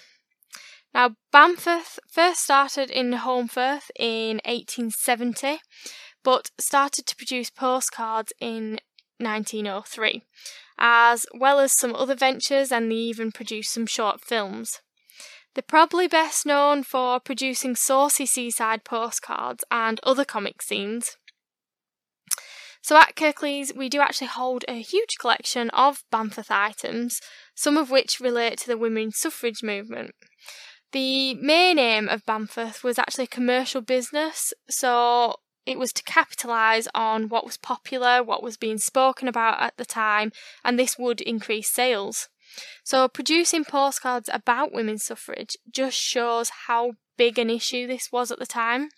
Now, 0.93 1.15
Bamforth 1.33 1.99
first 2.07 2.43
started 2.43 2.91
in 2.91 3.11
Holmfirth 3.11 3.89
in 3.99 4.39
1870, 4.45 5.59
but 6.23 6.51
started 6.59 7.05
to 7.07 7.15
produce 7.15 7.49
postcards 7.49 8.33
in 8.39 8.79
1903, 9.19 10.23
as 10.77 11.25
well 11.33 11.59
as 11.59 11.77
some 11.77 11.95
other 11.95 12.15
ventures, 12.15 12.71
and 12.71 12.91
they 12.91 12.95
even 12.95 13.31
produced 13.31 13.73
some 13.73 13.85
short 13.85 14.21
films. 14.21 14.79
They're 15.53 15.61
probably 15.61 16.07
best 16.07 16.45
known 16.45 16.83
for 16.83 17.19
producing 17.19 17.75
saucy 17.75 18.25
seaside 18.25 18.83
postcards 18.83 19.63
and 19.69 19.99
other 20.03 20.25
comic 20.25 20.61
scenes. 20.61 21.17
So 22.81 22.97
at 22.97 23.15
Kirklees, 23.15 23.75
we 23.75 23.87
do 23.87 24.01
actually 24.01 24.27
hold 24.27 24.65
a 24.67 24.81
huge 24.81 25.17
collection 25.19 25.69
of 25.69 26.03
Bamforth 26.11 26.51
items, 26.51 27.21
some 27.55 27.77
of 27.77 27.89
which 27.89 28.19
relate 28.19 28.57
to 28.59 28.67
the 28.67 28.77
women's 28.77 29.17
suffrage 29.17 29.63
movement. 29.63 30.11
The 30.91 31.33
main 31.35 31.79
aim 31.79 32.09
of 32.09 32.25
Bamforth 32.25 32.83
was 32.83 32.99
actually 32.99 33.23
a 33.23 33.27
commercial 33.27 33.81
business, 33.81 34.53
so 34.69 35.35
it 35.65 35.79
was 35.79 35.93
to 35.93 36.03
capitalise 36.03 36.87
on 36.93 37.29
what 37.29 37.45
was 37.45 37.57
popular, 37.57 38.23
what 38.23 38.43
was 38.43 38.57
being 38.57 38.77
spoken 38.77 39.27
about 39.27 39.61
at 39.61 39.77
the 39.77 39.85
time, 39.85 40.31
and 40.63 40.77
this 40.77 40.97
would 40.97 41.21
increase 41.21 41.69
sales. 41.69 42.29
So, 42.83 43.07
producing 43.07 43.65
postcards 43.65 44.29
about 44.31 44.73
women's 44.73 45.05
suffrage 45.05 45.57
just 45.71 45.97
shows 45.97 46.49
how 46.67 46.93
big 47.17 47.39
an 47.39 47.49
issue 47.49 47.87
this 47.87 48.11
was 48.11 48.31
at 48.31 48.39
the 48.39 48.45
time. 48.45 48.89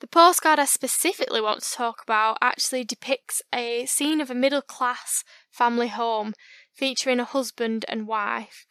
The 0.00 0.08
postcard 0.08 0.58
I 0.58 0.64
specifically 0.64 1.40
want 1.40 1.62
to 1.62 1.72
talk 1.72 2.02
about 2.02 2.36
actually 2.42 2.84
depicts 2.84 3.40
a 3.54 3.86
scene 3.86 4.20
of 4.20 4.30
a 4.30 4.34
middle 4.34 4.60
class 4.60 5.24
family 5.50 5.88
home 5.88 6.34
featuring 6.74 7.20
a 7.20 7.24
husband 7.24 7.84
and 7.88 8.06
wife. 8.06 8.66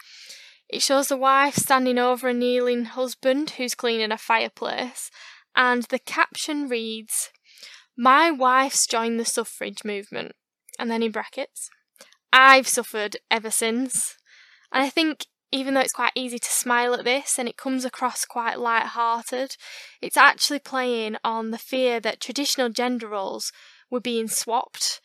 It 0.70 0.82
shows 0.82 1.08
the 1.08 1.18
wife 1.18 1.56
standing 1.56 1.98
over 1.98 2.28
a 2.28 2.34
kneeling 2.34 2.86
husband 2.86 3.52
who's 3.52 3.76
cleaning 3.76 4.12
a 4.12 4.18
fireplace, 4.18 5.10
and 5.56 5.84
the 5.84 6.00
caption 6.00 6.68
reads, 6.68 7.32
My 7.98 8.32
wife's 8.32 8.88
joined 8.88 9.20
the 9.20 9.26
suffrage 9.26 9.84
movement. 9.84 10.34
And 10.80 10.90
then 10.90 11.04
in 11.04 11.12
brackets, 11.12 11.70
I've 12.32 12.68
suffered 12.68 13.18
ever 13.30 13.52
since. 13.52 14.18
And 14.72 14.84
I 14.84 14.90
think 14.90 15.28
even 15.52 15.76
though 15.76 15.82
it's 15.82 15.94
quite 15.94 16.12
easy 16.16 16.40
to 16.40 16.50
smile 16.50 16.96
at 16.96 17.04
this 17.06 17.38
and 17.38 17.48
it 17.48 17.58
comes 17.58 17.86
across 17.86 18.26
quite 18.26 18.60
light-hearted, 18.60 19.56
it's 20.02 20.18
actually 20.18 20.58
playing 20.58 21.16
on 21.24 21.52
the 21.52 21.60
fear 21.60 22.00
that 22.00 22.20
traditional 22.20 22.70
gender 22.70 23.08
roles 23.08 23.52
were 23.92 24.02
being 24.02 24.28
swapped. 24.28 25.00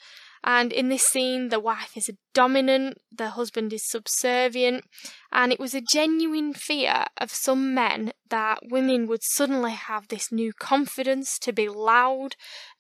And 0.45 0.73
in 0.73 0.89
this 0.89 1.03
scene, 1.03 1.49
the 1.49 1.61
wife 1.61 1.97
is 1.97 2.11
dominant, 2.33 2.99
the 3.11 3.31
husband 3.31 3.73
is 3.73 3.89
subservient, 3.89 4.85
and 5.33 5.53
it 5.53 5.59
was 5.61 5.75
a 5.75 5.81
genuine 5.81 6.55
fear 6.55 7.05
of 7.19 7.33
some 7.33 7.75
men 7.75 8.13
that 8.31 8.61
women 8.71 9.07
would 9.07 9.23
suddenly 9.23 9.73
have 9.73 10.09
this 10.09 10.31
new 10.31 10.53
confidence 10.53 11.39
to 11.41 11.53
be 11.53 11.69
loud, 11.69 12.37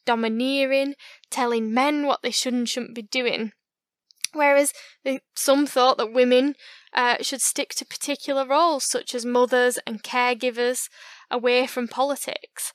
domineering, 0.06 0.94
telling 1.30 1.74
men 1.74 2.06
what 2.06 2.22
they 2.22 2.30
should 2.30 2.54
and 2.54 2.68
shouldn't 2.68 2.94
be 2.94 3.02
doing. 3.02 3.52
Whereas 4.32 4.72
some 5.34 5.66
thought 5.66 5.96
that 5.98 6.12
women 6.12 6.54
uh, 6.92 7.16
should 7.22 7.40
stick 7.40 7.70
to 7.76 7.86
particular 7.86 8.46
roles, 8.46 8.84
such 8.84 9.14
as 9.14 9.24
mothers 9.24 9.78
and 9.86 10.02
caregivers, 10.02 10.88
away 11.30 11.66
from 11.66 11.88
politics. 11.88 12.72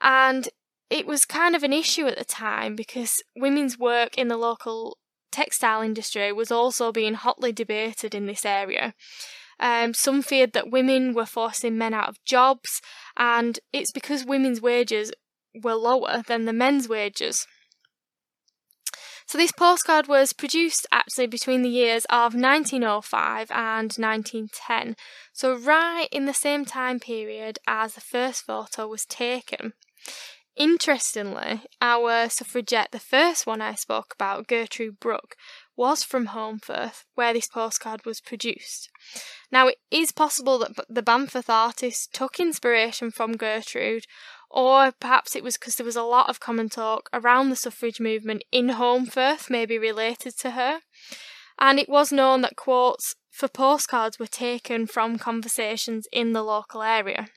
And 0.00 0.48
it 0.92 1.06
was 1.06 1.24
kind 1.24 1.56
of 1.56 1.62
an 1.62 1.72
issue 1.72 2.06
at 2.06 2.18
the 2.18 2.24
time 2.24 2.76
because 2.76 3.22
women's 3.34 3.78
work 3.78 4.18
in 4.18 4.28
the 4.28 4.36
local 4.36 4.98
textile 5.30 5.80
industry 5.80 6.30
was 6.30 6.52
also 6.52 6.92
being 6.92 7.14
hotly 7.14 7.50
debated 7.50 8.14
in 8.14 8.26
this 8.26 8.44
area. 8.44 8.92
Um, 9.58 9.94
some 9.94 10.20
feared 10.20 10.52
that 10.52 10.70
women 10.70 11.14
were 11.14 11.24
forcing 11.24 11.78
men 11.78 11.94
out 11.94 12.10
of 12.10 12.22
jobs, 12.26 12.82
and 13.16 13.58
it's 13.72 13.90
because 13.90 14.26
women's 14.26 14.60
wages 14.60 15.10
were 15.62 15.74
lower 15.74 16.22
than 16.28 16.44
the 16.44 16.52
men's 16.52 16.90
wages. 16.90 17.46
So 19.24 19.38
this 19.38 19.52
postcard 19.52 20.08
was 20.08 20.34
produced 20.34 20.86
actually 20.92 21.26
between 21.26 21.62
the 21.62 21.70
years 21.70 22.04
of 22.10 22.34
1905 22.34 23.50
and 23.50 23.94
1910, 23.96 24.96
so 25.32 25.54
right 25.56 26.08
in 26.12 26.26
the 26.26 26.34
same 26.34 26.66
time 26.66 27.00
period 27.00 27.58
as 27.66 27.94
the 27.94 28.02
first 28.02 28.44
photo 28.44 28.86
was 28.86 29.06
taken. 29.06 29.72
Interestingly, 30.54 31.62
our 31.80 32.28
suffragette, 32.28 32.92
the 32.92 32.98
first 32.98 33.46
one 33.46 33.62
I 33.62 33.74
spoke 33.74 34.12
about, 34.14 34.46
Gertrude 34.46 35.00
Brooke, 35.00 35.34
was 35.76 36.04
from 36.04 36.28
Holmfirth, 36.28 37.04
where 37.14 37.32
this 37.32 37.48
postcard 37.48 38.04
was 38.04 38.20
produced. 38.20 38.90
Now, 39.50 39.68
it 39.68 39.78
is 39.90 40.12
possible 40.12 40.58
that 40.58 40.72
the 40.90 41.02
Bamforth 41.02 41.48
artist 41.48 42.12
took 42.12 42.38
inspiration 42.38 43.10
from 43.10 43.38
Gertrude, 43.38 44.04
or 44.50 44.92
perhaps 44.92 45.34
it 45.34 45.42
was 45.42 45.56
because 45.56 45.76
there 45.76 45.86
was 45.86 45.96
a 45.96 46.02
lot 46.02 46.28
of 46.28 46.40
common 46.40 46.68
talk 46.68 47.08
around 47.14 47.48
the 47.48 47.56
suffrage 47.56 47.98
movement 47.98 48.44
in 48.52 48.68
Holmfirth, 48.68 49.48
maybe 49.48 49.78
related 49.78 50.36
to 50.40 50.50
her. 50.50 50.80
And 51.58 51.78
it 51.78 51.88
was 51.88 52.12
known 52.12 52.42
that 52.42 52.56
quotes 52.56 53.14
for 53.30 53.48
postcards 53.48 54.18
were 54.18 54.26
taken 54.26 54.86
from 54.86 55.18
conversations 55.18 56.06
in 56.12 56.34
the 56.34 56.42
local 56.42 56.82
area. 56.82 57.28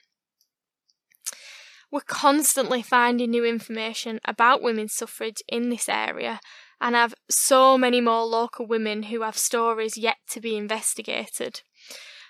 We're 1.96 2.02
constantly 2.02 2.82
finding 2.82 3.32
new 3.32 3.46
information 3.46 4.20
about 4.26 4.62
women's 4.62 4.94
suffrage 4.94 5.42
in 5.48 5.70
this 5.70 5.88
area 5.88 6.42
and 6.82 6.94
have 6.94 7.16
so 7.30 7.78
many 7.78 8.02
more 8.02 8.26
local 8.26 8.68
women 8.68 9.04
who 9.04 9.22
have 9.22 9.38
stories 9.38 9.98
yet 9.98 10.18
to 10.32 10.42
be 10.42 10.58
investigated. 10.58 11.62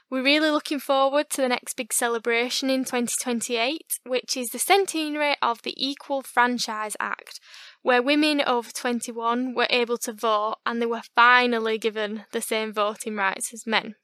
We're 0.08 0.22
really 0.22 0.52
looking 0.52 0.78
forward 0.78 1.32
to 1.32 1.42
the 1.42 1.48
next 1.48 1.78
big 1.78 1.94
celebration 1.94 2.70
in 2.70 2.82
2028, 2.82 4.02
which 4.06 4.38
is 4.38 4.50
the 4.50 4.60
centenary 4.60 5.34
of 5.42 5.64
the 5.64 5.74
Equal 5.76 6.22
Franchise 6.22 6.96
Act, 7.00 7.40
where 7.82 8.04
women 8.04 8.44
over 8.46 8.70
21 8.70 9.56
were 9.56 9.66
able 9.72 9.98
to 9.98 10.14
vote 10.14 10.58
and 10.68 10.80
they 10.80 10.86
were 10.86 11.02
finally 11.16 11.80
given 11.80 12.26
the 12.34 12.42
same 12.42 12.72
voting 12.72 13.16
rights 13.16 13.52
as 13.52 13.66
men. 13.66 13.96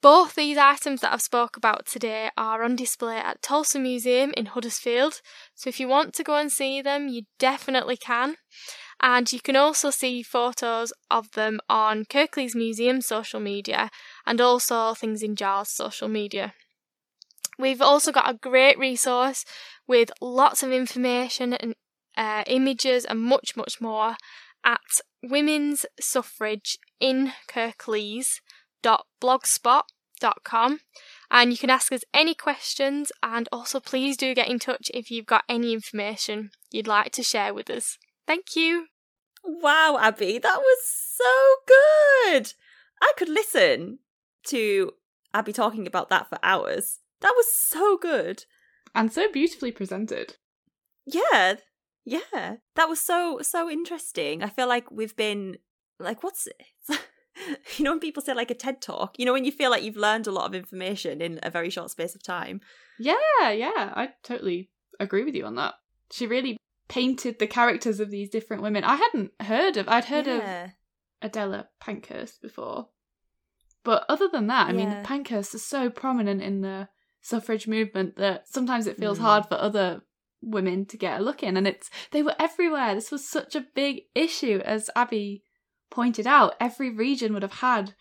Both 0.00 0.36
these 0.36 0.56
items 0.56 1.00
that 1.00 1.12
I've 1.12 1.22
spoke 1.22 1.56
about 1.56 1.84
today 1.84 2.30
are 2.36 2.62
on 2.62 2.76
display 2.76 3.16
at 3.16 3.42
Tolson 3.42 3.82
Museum 3.82 4.32
in 4.36 4.46
Huddersfield, 4.46 5.20
so 5.56 5.68
if 5.68 5.80
you 5.80 5.88
want 5.88 6.14
to 6.14 6.22
go 6.22 6.36
and 6.36 6.52
see 6.52 6.80
them, 6.80 7.08
you 7.08 7.22
definitely 7.40 7.96
can. 7.96 8.36
And 9.00 9.32
you 9.32 9.40
can 9.40 9.56
also 9.56 9.90
see 9.90 10.22
photos 10.22 10.92
of 11.10 11.32
them 11.32 11.58
on 11.68 12.04
Kirklees 12.04 12.54
Museum 12.54 13.00
social 13.00 13.40
media 13.40 13.90
and 14.24 14.40
also 14.40 14.94
Things 14.94 15.22
in 15.22 15.34
Jars 15.34 15.70
social 15.70 16.08
media. 16.08 16.54
We've 17.58 17.82
also 17.82 18.12
got 18.12 18.30
a 18.30 18.38
great 18.38 18.78
resource 18.78 19.44
with 19.88 20.12
lots 20.20 20.62
of 20.62 20.70
information 20.70 21.54
and 21.54 21.74
uh, 22.16 22.44
images 22.46 23.04
and 23.04 23.20
much, 23.20 23.56
much 23.56 23.80
more 23.80 24.16
at 24.64 25.00
Women's 25.24 25.86
Suffrage 26.00 26.78
in 27.00 27.32
Kirklees.blogspot.com. 28.82 30.80
And 31.30 31.50
you 31.50 31.58
can 31.58 31.70
ask 31.70 31.92
us 31.92 32.04
any 32.14 32.34
questions, 32.34 33.12
and 33.22 33.48
also 33.52 33.80
please 33.80 34.16
do 34.16 34.34
get 34.34 34.48
in 34.48 34.58
touch 34.58 34.90
if 34.94 35.10
you've 35.10 35.26
got 35.26 35.44
any 35.48 35.72
information 35.74 36.50
you'd 36.70 36.86
like 36.86 37.12
to 37.12 37.22
share 37.22 37.52
with 37.52 37.68
us. 37.68 37.98
Thank 38.26 38.56
you. 38.56 38.86
Wow, 39.44 39.98
Abby, 40.00 40.38
that 40.38 40.58
was 40.58 40.78
so 40.84 41.24
good. 41.66 42.54
I 43.00 43.12
could 43.16 43.28
listen 43.28 43.98
to 44.46 44.92
Abby 45.34 45.52
talking 45.52 45.86
about 45.86 46.08
that 46.08 46.28
for 46.28 46.38
hours. 46.42 46.98
That 47.20 47.34
was 47.36 47.52
so 47.52 47.96
good. 47.98 48.44
And 48.94 49.12
so 49.12 49.30
beautifully 49.30 49.70
presented. 49.70 50.36
Yeah. 51.06 51.56
Yeah. 52.04 52.56
That 52.74 52.88
was 52.88 53.00
so 53.00 53.40
so 53.42 53.68
interesting. 53.70 54.42
I 54.42 54.48
feel 54.48 54.66
like 54.66 54.90
we've 54.90 55.16
been 55.16 55.58
like 56.00 56.22
what's 56.22 56.46
it? 56.46 56.62
you 57.76 57.84
know 57.84 57.92
when 57.92 58.00
people 58.00 58.22
say 58.22 58.34
like 58.34 58.50
a 58.50 58.54
TED 58.54 58.80
talk, 58.80 59.18
you 59.18 59.26
know 59.26 59.32
when 59.32 59.44
you 59.44 59.52
feel 59.52 59.70
like 59.70 59.82
you've 59.82 59.96
learned 59.96 60.26
a 60.26 60.32
lot 60.32 60.46
of 60.46 60.54
information 60.54 61.20
in 61.20 61.38
a 61.42 61.50
very 61.50 61.70
short 61.70 61.90
space 61.90 62.14
of 62.14 62.22
time. 62.22 62.60
Yeah, 62.98 63.50
yeah, 63.50 63.92
I 63.94 64.10
totally 64.22 64.70
agree 65.00 65.24
with 65.24 65.34
you 65.34 65.44
on 65.44 65.54
that. 65.56 65.74
She 66.10 66.26
really 66.26 66.56
painted 66.88 67.38
the 67.38 67.46
characters 67.46 68.00
of 68.00 68.10
these 68.10 68.30
different 68.30 68.62
women. 68.62 68.84
I 68.84 68.96
hadn't 68.96 69.32
heard 69.40 69.76
of. 69.76 69.88
I'd 69.88 70.06
heard 70.06 70.26
yeah. 70.26 70.64
of 70.64 70.70
Adela 71.22 71.68
Pankhurst 71.80 72.40
before, 72.42 72.88
but 73.84 74.04
other 74.08 74.28
than 74.28 74.46
that, 74.48 74.68
I 74.68 74.72
yeah. 74.72 74.76
mean, 74.76 75.04
Pankhurst 75.04 75.54
is 75.54 75.64
so 75.64 75.90
prominent 75.90 76.42
in 76.42 76.62
the 76.62 76.88
suffrage 77.20 77.66
movement 77.66 78.16
that 78.16 78.48
sometimes 78.48 78.86
it 78.86 78.98
feels 78.98 79.18
mm. 79.18 79.22
hard 79.22 79.46
for 79.46 79.56
other 79.56 80.02
women 80.40 80.86
to 80.86 80.96
get 80.96 81.20
a 81.20 81.22
look 81.22 81.42
in, 81.42 81.56
and 81.56 81.66
it's 81.66 81.90
they 82.10 82.22
were 82.22 82.34
everywhere. 82.38 82.94
This 82.94 83.10
was 83.10 83.28
such 83.28 83.54
a 83.54 83.66
big 83.74 84.02
issue, 84.14 84.60
as 84.64 84.90
Abby 84.96 85.42
pointed 85.90 86.26
out. 86.26 86.54
Every 86.60 86.90
region 86.90 87.32
would 87.32 87.42
have 87.42 87.54
had 87.54 87.94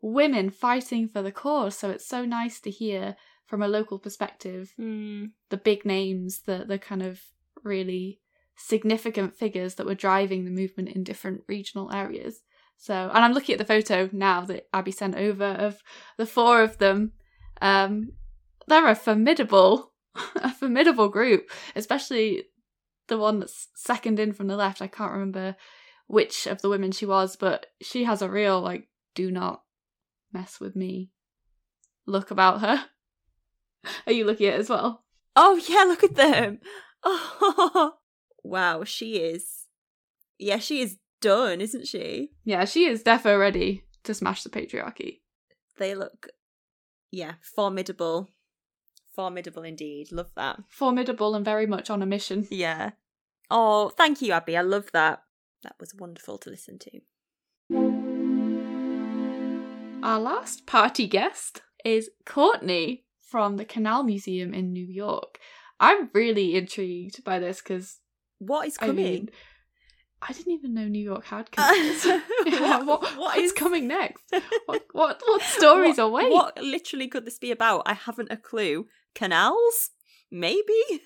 women 0.00 0.50
fighting 0.50 1.08
for 1.08 1.22
the 1.22 1.32
cause, 1.32 1.76
so 1.76 1.90
it's 1.90 2.06
so 2.06 2.24
nice 2.24 2.60
to 2.60 2.70
hear 2.70 3.16
from 3.46 3.62
a 3.62 3.68
local 3.68 3.98
perspective 3.98 4.72
mm. 4.78 5.30
the 5.50 5.56
big 5.56 5.84
names, 5.84 6.42
the 6.46 6.64
the 6.66 6.78
kind 6.78 7.02
of 7.02 7.20
really 7.64 8.20
significant 8.56 9.34
figures 9.34 9.74
that 9.74 9.86
were 9.86 9.94
driving 9.94 10.44
the 10.44 10.50
movement 10.50 10.90
in 10.90 11.02
different 11.02 11.42
regional 11.48 11.92
areas. 11.92 12.42
So, 12.76 12.94
and 12.94 13.24
I'm 13.24 13.32
looking 13.32 13.54
at 13.54 13.58
the 13.58 13.64
photo 13.64 14.08
now 14.12 14.42
that 14.42 14.68
Abby 14.72 14.90
sent 14.90 15.16
over 15.16 15.44
of 15.44 15.82
the 16.16 16.26
four 16.26 16.62
of 16.62 16.78
them. 16.78 17.12
Um, 17.60 18.12
they're 18.68 18.88
a 18.88 18.94
formidable, 18.94 19.92
a 20.36 20.52
formidable 20.52 21.08
group, 21.08 21.50
especially 21.76 22.44
the 23.08 23.18
one 23.18 23.40
that's 23.40 23.68
second 23.74 24.18
in 24.18 24.32
from 24.32 24.46
the 24.46 24.56
left. 24.56 24.80
I 24.80 24.86
can't 24.86 25.12
remember 25.12 25.56
which 26.10 26.46
of 26.46 26.60
the 26.60 26.68
women 26.68 26.90
she 26.90 27.06
was, 27.06 27.36
but 27.36 27.66
she 27.80 28.02
has 28.04 28.20
a 28.20 28.28
real 28.28 28.60
like, 28.60 28.88
do 29.14 29.30
not 29.30 29.62
mess 30.32 30.58
with 30.58 30.74
me 30.74 31.10
look 32.04 32.32
about 32.32 32.60
her. 32.60 32.86
Are 34.06 34.12
you 34.12 34.24
looking 34.24 34.48
at 34.48 34.54
it 34.54 34.60
as 34.60 34.68
well? 34.68 35.04
Oh 35.36 35.60
yeah, 35.68 35.84
look 35.84 36.02
at 36.02 36.16
them. 36.16 36.58
Oh, 37.04 37.94
wow, 38.42 38.82
she 38.82 39.18
is. 39.18 39.66
Yeah, 40.36 40.58
she 40.58 40.80
is 40.80 40.98
done, 41.20 41.60
isn't 41.60 41.86
she? 41.86 42.32
Yeah, 42.44 42.64
she 42.64 42.86
is 42.86 43.04
defo 43.04 43.38
ready 43.38 43.84
to 44.02 44.12
smash 44.12 44.42
the 44.42 44.50
patriarchy. 44.50 45.20
They 45.78 45.94
look, 45.94 46.30
yeah, 47.12 47.34
formidable. 47.40 48.28
Formidable 49.14 49.62
indeed. 49.62 50.10
Love 50.10 50.30
that. 50.34 50.60
Formidable 50.68 51.36
and 51.36 51.44
very 51.44 51.66
much 51.66 51.88
on 51.88 52.02
a 52.02 52.06
mission. 52.06 52.48
Yeah. 52.50 52.90
Oh, 53.50 53.90
thank 53.90 54.22
you, 54.22 54.32
Abby. 54.32 54.56
I 54.56 54.62
love 54.62 54.90
that. 54.92 55.22
That 55.62 55.76
was 55.78 55.94
wonderful 55.94 56.38
to 56.38 56.50
listen 56.50 56.78
to. 56.78 57.00
Our 60.02 60.18
last 60.18 60.66
party 60.66 61.06
guest 61.06 61.62
is 61.84 62.10
Courtney 62.24 63.04
from 63.20 63.56
the 63.56 63.64
Canal 63.64 64.02
Museum 64.02 64.54
in 64.54 64.72
New 64.72 64.86
York. 64.86 65.38
I'm 65.78 66.10
really 66.14 66.56
intrigued 66.56 67.22
by 67.24 67.38
this 67.38 67.60
because 67.60 68.00
what 68.38 68.66
is 68.66 68.76
coming? 68.76 68.98
I, 68.98 69.10
mean, 69.10 69.30
I 70.22 70.32
didn't 70.32 70.52
even 70.52 70.74
know 70.74 70.88
New 70.88 71.02
York 71.02 71.24
had 71.24 71.50
canals. 71.50 72.04
yeah, 72.46 72.82
what, 72.82 73.02
what, 73.02 73.18
what 73.18 73.38
is 73.38 73.52
coming 73.52 73.88
next? 73.88 74.22
What 74.66 74.84
what, 74.92 75.22
what 75.24 75.42
stories 75.42 75.98
what, 75.98 76.04
away? 76.04 76.30
What 76.30 76.62
literally 76.62 77.08
could 77.08 77.24
this 77.24 77.38
be 77.38 77.50
about? 77.50 77.82
I 77.86 77.94
haven't 77.94 78.32
a 78.32 78.36
clue. 78.36 78.86
Canals? 79.14 79.90
Maybe. 80.30 81.02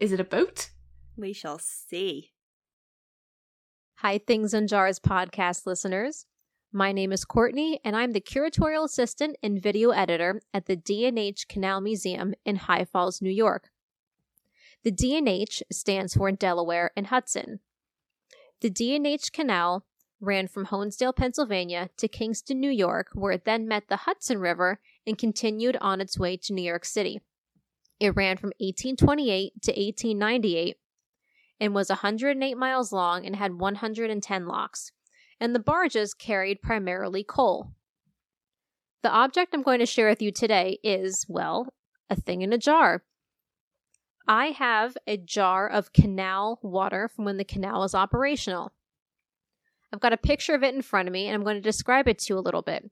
is 0.00 0.12
it 0.12 0.20
a 0.20 0.24
boat? 0.24 0.70
We 1.16 1.32
shall 1.32 1.58
see. 1.58 2.32
Hi, 4.02 4.18
Things 4.18 4.54
in 4.54 4.68
Jars 4.68 5.00
podcast 5.00 5.66
listeners. 5.66 6.24
My 6.72 6.92
name 6.92 7.10
is 7.10 7.24
Courtney, 7.24 7.80
and 7.84 7.96
I'm 7.96 8.12
the 8.12 8.20
curatorial 8.20 8.84
assistant 8.84 9.36
and 9.42 9.60
video 9.60 9.90
editor 9.90 10.40
at 10.54 10.66
the 10.66 10.76
D&H 10.76 11.48
Canal 11.48 11.80
Museum 11.80 12.32
in 12.44 12.54
High 12.54 12.84
Falls, 12.84 13.20
New 13.20 13.28
York. 13.28 13.70
The 14.84 14.92
D&H 14.92 15.64
stands 15.72 16.14
for 16.14 16.30
Delaware 16.30 16.92
and 16.96 17.08
Hudson. 17.08 17.58
The 18.60 18.70
D&H 18.70 19.32
Canal 19.32 19.84
ran 20.20 20.46
from 20.46 20.66
Honesdale, 20.66 21.16
Pennsylvania 21.16 21.90
to 21.96 22.06
Kingston, 22.06 22.60
New 22.60 22.70
York, 22.70 23.08
where 23.14 23.32
it 23.32 23.44
then 23.44 23.66
met 23.66 23.88
the 23.88 23.96
Hudson 23.96 24.38
River 24.38 24.78
and 25.08 25.18
continued 25.18 25.76
on 25.80 26.00
its 26.00 26.16
way 26.16 26.36
to 26.36 26.52
New 26.52 26.62
York 26.62 26.84
City. 26.84 27.20
It 27.98 28.14
ran 28.14 28.36
from 28.36 28.52
1828 28.60 29.54
to 29.62 29.72
1898 29.72 30.76
and 31.60 31.74
was 31.74 31.88
108 31.88 32.56
miles 32.56 32.92
long 32.92 33.26
and 33.26 33.36
had 33.36 33.58
110 33.58 34.46
locks, 34.46 34.92
and 35.40 35.54
the 35.54 35.60
barges 35.60 36.14
carried 36.14 36.62
primarily 36.62 37.24
coal. 37.24 37.72
The 39.02 39.10
object 39.10 39.54
I'm 39.54 39.62
going 39.62 39.78
to 39.78 39.86
share 39.86 40.08
with 40.08 40.22
you 40.22 40.32
today 40.32 40.78
is, 40.82 41.24
well, 41.28 41.72
a 42.10 42.16
thing 42.16 42.42
in 42.42 42.52
a 42.52 42.58
jar. 42.58 43.02
I 44.26 44.46
have 44.46 44.96
a 45.06 45.16
jar 45.16 45.68
of 45.68 45.92
canal 45.92 46.58
water 46.62 47.08
from 47.08 47.24
when 47.24 47.38
the 47.38 47.44
canal 47.44 47.80
was 47.80 47.94
operational. 47.94 48.72
I've 49.92 50.00
got 50.00 50.12
a 50.12 50.18
picture 50.18 50.54
of 50.54 50.62
it 50.62 50.74
in 50.74 50.82
front 50.82 51.08
of 51.08 51.12
me 51.12 51.26
and 51.26 51.34
I'm 51.34 51.44
going 51.44 51.56
to 51.56 51.62
describe 51.62 52.08
it 52.08 52.18
to 52.20 52.34
you 52.34 52.38
a 52.38 52.42
little 52.42 52.60
bit. 52.60 52.90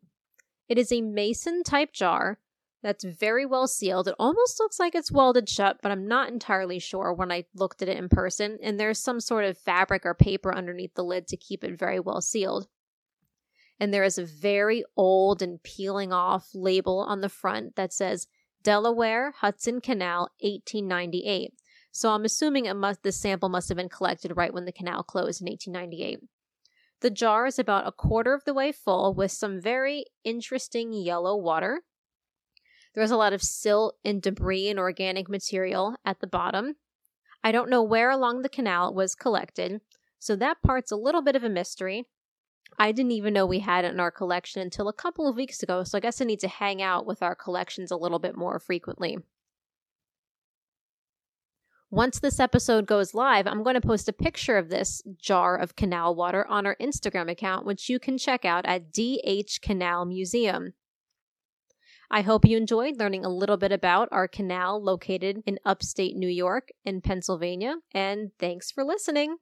It 0.68 0.78
is 0.78 0.90
a 0.90 1.02
mason 1.02 1.62
type 1.62 1.92
jar 1.92 2.38
that's 2.82 3.04
very 3.04 3.46
well 3.46 3.66
sealed. 3.66 4.08
It 4.08 4.14
almost 4.18 4.60
looks 4.60 4.78
like 4.78 4.94
it's 4.94 5.10
welded 5.10 5.48
shut, 5.48 5.78
but 5.82 5.90
I'm 5.90 6.06
not 6.06 6.30
entirely 6.30 6.78
sure 6.78 7.12
when 7.12 7.32
I 7.32 7.44
looked 7.54 7.82
at 7.82 7.88
it 7.88 7.98
in 7.98 8.08
person. 8.08 8.58
And 8.62 8.78
there's 8.78 8.98
some 8.98 9.20
sort 9.20 9.44
of 9.44 9.58
fabric 9.58 10.04
or 10.04 10.14
paper 10.14 10.54
underneath 10.54 10.94
the 10.94 11.04
lid 11.04 11.26
to 11.28 11.36
keep 11.36 11.64
it 11.64 11.78
very 11.78 11.98
well 12.00 12.20
sealed. 12.20 12.68
And 13.78 13.92
there 13.92 14.04
is 14.04 14.18
a 14.18 14.24
very 14.24 14.84
old 14.96 15.42
and 15.42 15.62
peeling 15.62 16.12
off 16.12 16.48
label 16.54 17.00
on 17.00 17.20
the 17.20 17.28
front 17.28 17.76
that 17.76 17.92
says 17.92 18.26
Delaware 18.62 19.32
Hudson 19.38 19.80
Canal 19.80 20.30
1898. 20.40 21.52
So 21.92 22.10
I'm 22.10 22.24
assuming 22.24 22.66
it 22.66 22.74
must 22.74 23.10
sample 23.12 23.48
must 23.48 23.68
have 23.68 23.76
been 23.76 23.88
collected 23.88 24.36
right 24.36 24.52
when 24.52 24.64
the 24.64 24.72
canal 24.72 25.02
closed 25.02 25.40
in 25.40 25.46
1898. 25.46 26.20
The 27.00 27.10
jar 27.10 27.46
is 27.46 27.58
about 27.58 27.86
a 27.86 27.92
quarter 27.92 28.34
of 28.34 28.44
the 28.44 28.54
way 28.54 28.72
full 28.72 29.14
with 29.14 29.32
some 29.32 29.60
very 29.60 30.06
interesting 30.24 30.92
yellow 30.92 31.36
water. 31.36 31.82
There's 32.96 33.10
a 33.10 33.16
lot 33.16 33.34
of 33.34 33.42
silt 33.42 33.98
and 34.06 34.22
debris 34.22 34.70
and 34.70 34.78
organic 34.78 35.28
material 35.28 35.96
at 36.04 36.20
the 36.20 36.26
bottom. 36.26 36.76
I 37.44 37.52
don't 37.52 37.68
know 37.68 37.82
where 37.82 38.10
along 38.10 38.40
the 38.40 38.48
canal 38.48 38.88
it 38.88 38.94
was 38.94 39.14
collected, 39.14 39.82
so 40.18 40.34
that 40.36 40.62
part's 40.62 40.90
a 40.90 40.96
little 40.96 41.20
bit 41.20 41.36
of 41.36 41.44
a 41.44 41.50
mystery. 41.50 42.06
I 42.78 42.92
didn't 42.92 43.12
even 43.12 43.34
know 43.34 43.44
we 43.44 43.60
had 43.60 43.84
it 43.84 43.92
in 43.92 44.00
our 44.00 44.10
collection 44.10 44.62
until 44.62 44.88
a 44.88 44.94
couple 44.94 45.28
of 45.28 45.36
weeks 45.36 45.62
ago, 45.62 45.84
so 45.84 45.98
I 45.98 46.00
guess 46.00 46.22
I 46.22 46.24
need 46.24 46.40
to 46.40 46.48
hang 46.48 46.80
out 46.80 47.04
with 47.04 47.22
our 47.22 47.34
collections 47.34 47.90
a 47.90 47.96
little 47.96 48.18
bit 48.18 48.34
more 48.34 48.58
frequently. 48.58 49.18
Once 51.90 52.18
this 52.18 52.40
episode 52.40 52.86
goes 52.86 53.14
live, 53.14 53.46
I'm 53.46 53.62
going 53.62 53.74
to 53.74 53.86
post 53.86 54.08
a 54.08 54.12
picture 54.12 54.56
of 54.56 54.70
this 54.70 55.02
jar 55.18 55.56
of 55.56 55.76
canal 55.76 56.14
water 56.14 56.46
on 56.48 56.64
our 56.64 56.76
Instagram 56.80 57.30
account, 57.30 57.66
which 57.66 57.90
you 57.90 57.98
can 57.98 58.16
check 58.16 58.46
out 58.46 58.64
at 58.64 58.90
DH 58.90 59.60
Canal 59.60 60.06
Museum. 60.06 60.72
I 62.10 62.22
hope 62.22 62.44
you 62.44 62.56
enjoyed 62.56 62.98
learning 62.98 63.24
a 63.24 63.28
little 63.28 63.56
bit 63.56 63.72
about 63.72 64.08
our 64.12 64.28
canal 64.28 64.82
located 64.82 65.42
in 65.46 65.58
upstate 65.64 66.16
New 66.16 66.28
York 66.28 66.68
and 66.84 67.02
Pennsylvania, 67.02 67.76
and 67.92 68.30
thanks 68.38 68.70
for 68.70 68.84
listening. 68.84 69.36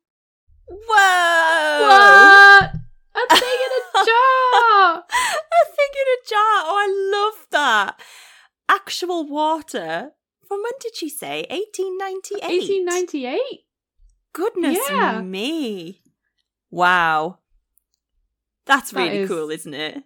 Whoa! 0.67 1.87
What? 1.87 2.71
A 3.17 3.37
thing 3.37 3.59
in 3.65 4.01
a 4.01 4.05
jar! 4.05 5.05
a 5.05 5.67
thing 5.77 5.93
in 5.95 6.09
a 6.09 6.21
jar. 6.29 6.63
Oh, 6.67 6.77
I 6.81 7.37
love 7.37 7.47
that. 7.53 8.01
Actual 8.69 9.29
water. 9.29 10.11
From 10.49 10.63
when 10.63 10.73
did 10.81 10.97
she 10.97 11.09
say? 11.09 11.47
1898? 11.49 12.43
1898? 12.43 13.41
Goodness 14.33 14.79
Yeah. 14.91 15.21
me. 15.21 16.01
Wow. 16.71 17.39
That's 18.67 18.93
really 18.93 19.19
is- 19.19 19.29
cool, 19.29 19.51
isn't 19.51 19.75
it? 19.75 20.03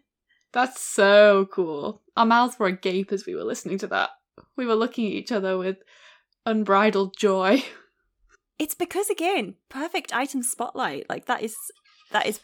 That's 0.52 0.80
so 0.80 1.46
cool. 1.50 2.02
Our 2.18 2.26
mouths 2.26 2.58
were 2.58 2.66
agape 2.66 3.12
as 3.12 3.26
we 3.26 3.36
were 3.36 3.44
listening 3.44 3.78
to 3.78 3.86
that. 3.86 4.10
We 4.56 4.66
were 4.66 4.74
looking 4.74 5.06
at 5.06 5.12
each 5.12 5.30
other 5.30 5.56
with 5.56 5.78
unbridled 6.44 7.16
joy. 7.16 7.64
It's 8.60 8.74
because 8.74 9.08
again, 9.08 9.54
perfect 9.68 10.12
item 10.12 10.42
spotlight. 10.42 11.08
Like 11.08 11.26
that 11.26 11.44
is 11.44 11.54
that 12.10 12.26
is 12.26 12.40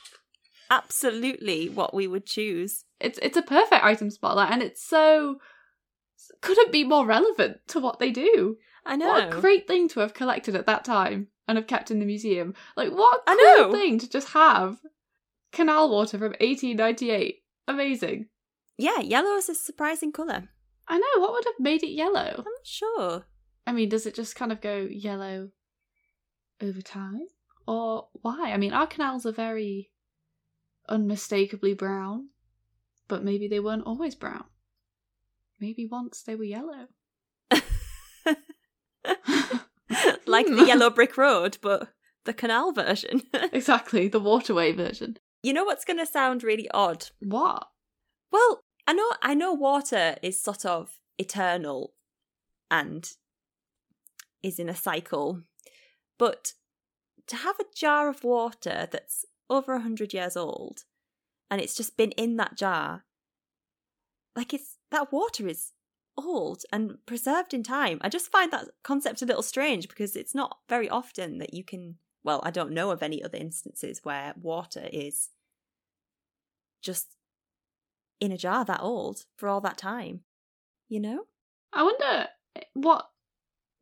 absolutely 0.71 1.69
what 1.69 1.93
we 1.93 2.07
would 2.07 2.25
choose. 2.25 2.85
It's 3.01 3.19
it's 3.21 3.37
a 3.37 3.43
perfect 3.43 3.83
item 3.83 4.13
spotlight, 4.13 4.53
and 4.53 4.63
it's 4.63 4.81
so 4.81 5.41
couldn't 6.41 6.71
be 6.71 6.85
more 6.85 7.05
relevant 7.05 7.67
to 7.67 7.81
what 7.81 7.99
they 7.99 8.13
do. 8.13 8.59
I 8.87 8.95
know. 8.95 9.09
What 9.09 9.35
a 9.35 9.41
great 9.41 9.67
thing 9.67 9.89
to 9.89 9.99
have 9.99 10.15
collected 10.15 10.55
at 10.55 10.67
that 10.67 10.85
time 10.85 11.27
and 11.49 11.59
have 11.59 11.67
kept 11.67 11.91
in 11.91 11.99
the 11.99 12.07
museum. 12.07 12.55
Like 12.77 12.93
what 12.93 13.23
a 13.27 13.35
cool 13.35 13.73
thing 13.73 13.99
to 13.99 14.09
just 14.09 14.29
have 14.29 14.79
canal 15.51 15.91
water 15.91 16.17
from 16.17 16.35
1898. 16.39 17.43
Amazing. 17.67 18.29
Yeah, 18.77 19.01
yellow 19.01 19.37
is 19.37 19.49
a 19.49 19.55
surprising 19.55 20.13
colour. 20.13 20.49
I 20.87 20.99
know 20.99 21.21
what 21.21 21.33
would 21.33 21.45
have 21.45 21.55
made 21.59 21.83
it 21.83 21.93
yellow. 21.93 22.35
I'm 22.39 22.45
not 22.45 22.67
sure. 22.67 23.27
I 23.67 23.73
mean, 23.73 23.89
does 23.89 24.07
it 24.07 24.15
just 24.15 24.37
kind 24.37 24.53
of 24.53 24.61
go 24.61 24.87
yellow 24.91 25.51
over 26.61 26.83
time? 26.83 27.27
Or 27.67 28.09
why? 28.13 28.53
I 28.53 28.59
mean, 28.59 28.73
our 28.73 28.87
canals 28.87 29.25
are 29.25 29.33
very 29.33 29.91
unmistakably 30.89 31.73
brown, 31.73 32.29
but 33.09 33.25
maybe 33.25 33.49
they 33.49 33.61
weren't 33.61 33.87
always 33.87 34.15
brown. 34.15 34.45
Maybe 35.61 35.89
once 35.91 36.23
they 36.23 36.35
were 36.35 36.45
yellow. 36.45 36.89
like 40.27 40.47
the 40.47 40.65
yellow 40.67 40.91
brick 40.91 41.17
road, 41.17 41.59
but 41.63 41.89
the 42.25 42.35
canal 42.35 42.73
version. 42.73 43.23
exactly, 43.53 44.09
the 44.09 44.21
waterway 44.21 44.73
version. 44.73 45.19
you 45.43 45.53
know 45.53 45.65
what's 45.65 45.85
going 45.85 45.99
to 45.99 46.07
sound 46.07 46.43
really 46.43 46.69
odd? 46.73 47.07
What? 47.21 47.69
Well, 48.35 48.65
I 48.89 48.95
know 48.95 49.13
I 49.23 49.35
know 49.35 49.53
water 49.53 50.17
is 50.21 50.43
sort 50.43 50.67
of 50.67 50.99
eternal 51.19 51.95
and 52.69 53.09
is 54.43 54.59
in 54.59 54.69
a 54.69 54.75
cycle. 54.75 55.43
But 56.19 56.55
to 57.29 57.37
have 57.37 57.61
a 57.61 57.77
jar 57.77 58.09
of 58.09 58.25
water 58.25 58.89
that's 58.91 59.25
over 59.49 59.71
a 59.75 59.77
100 59.77 60.13
years 60.13 60.37
old 60.37 60.83
and 61.49 61.61
it's 61.61 61.77
just 61.77 61.97
been 61.97 62.11
in 62.13 62.37
that 62.39 62.57
jar 62.57 63.05
like 64.35 64.53
it's 64.53 64.79
that 64.91 65.13
water 65.13 65.47
is 65.47 65.71
old 66.17 66.63
and 66.73 66.99
preserved 67.07 67.55
in 67.55 67.63
time. 67.63 67.99
I 68.01 68.09
just 68.09 68.33
find 68.33 68.51
that 68.53 68.67
concept 68.83 69.23
a 69.23 69.27
little 69.27 69.45
strange 69.45 69.89
because 69.89 70.17
it's 70.17 70.35
not 70.35 70.59
very 70.69 70.89
often 70.89 71.39
that 71.39 71.55
you 71.55 71.63
can 71.63 71.99
well, 72.25 72.41
I 72.43 72.51
don't 72.51 72.73
know 72.73 72.91
of 72.91 73.01
any 73.01 73.23
other 73.23 73.39
instances 73.39 74.01
where 74.03 74.35
water 74.37 74.89
is 74.93 75.29
just 76.83 77.15
in 78.25 78.33
a 78.33 78.39
jar 78.39 78.65
that 78.65 78.81
old 78.83 79.25
for 79.37 79.49
all 79.49 79.61
that 79.61 79.79
time. 79.79 80.21
You 80.89 81.01
know? 81.01 81.25
I 81.73 81.83
wonder 81.83 82.27
eh, 82.57 82.61
what 82.75 83.07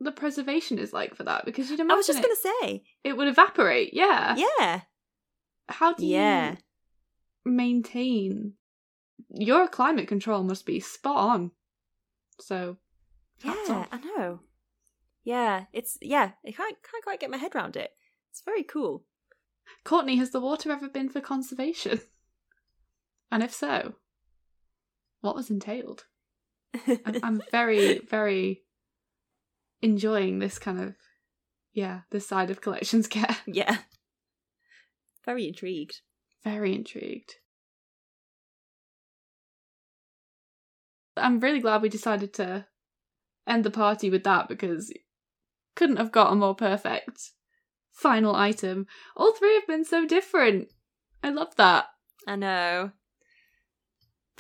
the 0.01 0.13
preservation 0.13 0.79
is 0.79 0.93
like 0.93 1.15
for 1.15 1.25
that 1.25 1.45
because 1.45 1.71
you'd 1.71 1.81
imagine 1.81 1.93
I 1.93 1.97
was 1.97 2.07
just 2.07 2.19
it, 2.19 2.23
to 2.23 2.37
say. 2.63 2.83
it 3.05 3.17
would 3.17 3.29
evaporate. 3.29 3.91
Yeah. 3.95 4.37
Yeah. 4.37 4.81
How 5.69 5.93
do 5.95 6.05
Yeah. 6.05 6.57
you 7.45 7.53
maintain 7.53 8.55
your 9.31 9.69
climate 9.69 10.09
control 10.09 10.43
must 10.43 10.67
be 10.67 10.81
spot 10.81 11.17
on. 11.17 11.51
So 12.41 12.79
Yeah, 13.45 13.53
off. 13.53 13.89
I 13.93 13.99
know. 13.99 14.41
Yeah, 15.25 15.67
it's 15.73 15.99
yeah, 16.01 16.33
I 16.47 16.51
can't 16.51 16.77
can't 16.83 17.05
quite 17.05 17.21
get 17.21 17.31
my 17.31 17.37
head 17.37 17.55
around 17.55 17.77
it. 17.77 17.91
It's 18.31 18.43
very 18.45 18.65
cool. 18.65 19.05
Courtney, 19.85 20.17
has 20.17 20.31
the 20.31 20.41
water 20.41 20.73
ever 20.73 20.89
been 20.89 21.09
for 21.09 21.21
conservation? 21.21 22.01
And 23.31 23.43
if 23.43 23.55
so, 23.55 23.95
what 25.23 25.35
was 25.35 25.49
entailed? 25.51 26.05
I'm, 26.87 27.21
I'm 27.23 27.43
very, 27.51 28.01
very 28.01 28.63
enjoying 29.81 30.39
this 30.39 30.59
kind 30.59 30.79
of, 30.79 30.95
yeah, 31.73 32.01
this 32.11 32.29
side 32.29 32.51
of 32.51 32.61
collections 32.61 33.07
care. 33.09 33.37
yeah. 33.47 33.79
Very 35.25 35.47
intrigued. 35.47 36.01
Very 36.45 36.75
intrigued. 36.75 37.37
I'm 41.17 41.41
really 41.41 41.61
glad 41.61 41.83
we 41.83 41.89
decided 41.89 42.35
to 42.35 42.67
end 43.47 43.65
the 43.65 43.71
party 43.71 44.11
with 44.11 44.25
that 44.25 44.49
because 44.49 44.93
couldn't 45.77 45.99
have 45.99 46.11
got 46.13 46.33
a 46.33 46.37
more 46.37 46.55
perfect 46.55 47.31
final 47.93 48.35
item. 48.35 48.87
All 49.17 49.33
three 49.33 49.55
have 49.55 49.67
been 49.67 49.85
so 49.85 50.07
different. 50.07 50.69
I 51.23 51.31
love 51.31 51.55
that. 51.57 51.87
I 52.27 52.37
know. 52.37 52.93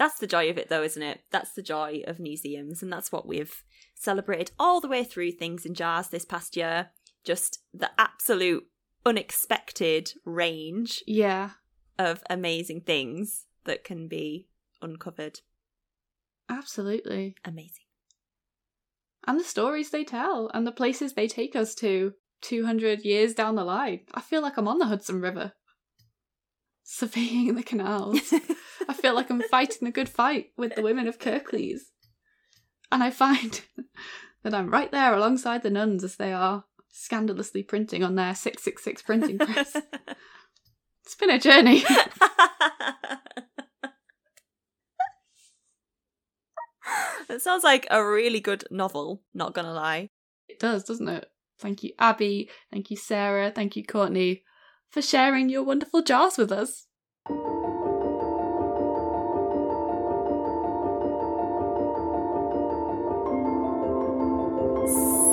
That's 0.03 0.19
the 0.19 0.27
joy 0.27 0.51
of 0.51 0.59
it, 0.59 0.69
though, 0.69 0.83
isn't 0.83 1.01
it? 1.01 1.21
That's 1.31 1.53
the 1.53 1.63
joy 1.63 2.03
of 2.09 2.19
museums, 2.19 2.83
and 2.83 2.93
that's 2.93 3.13
what 3.13 3.25
we've 3.25 3.63
celebrated 3.95 4.51
all 4.59 4.81
the 4.81 4.89
way 4.89 5.05
through 5.05 5.31
Things 5.31 5.65
in 5.65 5.75
Jars 5.75 6.09
this 6.09 6.25
past 6.25 6.57
year. 6.57 6.89
Just 7.23 7.61
the 7.73 7.89
absolute 7.97 8.65
unexpected 9.07 10.15
range 10.25 11.05
Yeah, 11.07 11.51
of 12.01 12.25
amazing 12.29 12.81
things 12.81 13.47
that 13.63 13.85
can 13.85 14.09
be 14.09 14.49
uncovered. 14.81 15.39
absolutely. 16.49 17.37
Amazing. 17.45 17.85
And 19.25 19.39
the 19.39 19.45
stories 19.45 19.91
they 19.91 20.03
tell 20.03 20.51
and 20.53 20.67
the 20.67 20.73
places 20.73 21.13
they 21.13 21.29
take 21.29 21.55
us 21.55 21.77
to 21.77 22.15
200 22.41 23.05
years 23.05 23.35
down 23.35 23.55
the 23.55 23.63
line. 23.63 24.01
I 24.13 24.21
feel 24.21 24.43
like 24.43 24.57
I'm 24.57 24.67
on 24.67 24.79
the 24.79 24.87
Hudson 24.87 25.21
River, 25.21 25.53
surveying 26.83 27.55
the 27.55 27.63
canals. 27.63 28.35
I 28.93 28.95
feel 28.95 29.15
like 29.15 29.31
I'm 29.31 29.41
fighting 29.41 29.87
the 29.87 29.91
good 29.91 30.11
fight 30.11 30.49
with 30.59 30.75
the 30.75 30.83
women 30.83 31.09
of 31.09 31.19
Kirklees. 31.19 31.81
And 32.91 33.03
I 33.03 33.09
find 33.09 33.63
that 34.43 34.53
I'm 34.53 34.69
right 34.69 34.93
there 34.93 35.15
alongside 35.15 35.63
the 35.63 35.71
nuns 35.71 36.05
as 36.05 36.17
they 36.17 36.31
are 36.31 36.65
scandalously 36.91 37.63
printing 37.63 38.05
on 38.05 38.17
their 38.17 38.35
666 38.35 39.01
printing 39.01 39.39
press. 39.39 39.75
it's 41.05 41.15
been 41.15 41.31
a 41.31 41.39
journey. 41.39 41.85
It 47.31 47.41
sounds 47.41 47.65
like 47.65 47.87
a 47.91 48.05
really 48.05 48.41
good 48.41 48.65
novel, 48.71 49.23
not 49.33 49.55
gonna 49.55 49.73
lie. 49.73 50.11
It 50.49 50.59
does, 50.59 50.85
doesn't 50.85 51.09
it? 51.09 51.31
Thank 51.59 51.83
you, 51.83 51.93
Abby. 51.99 52.51
Thank 52.71 52.91
you, 52.91 52.97
Sarah. 52.99 53.51
Thank 53.51 53.75
you, 53.75 53.87
Courtney, 53.87 54.43
for 54.91 55.01
sharing 55.01 55.49
your 55.49 55.63
wonderful 55.63 56.03
jars 56.03 56.37
with 56.37 56.53
us. 56.53 56.89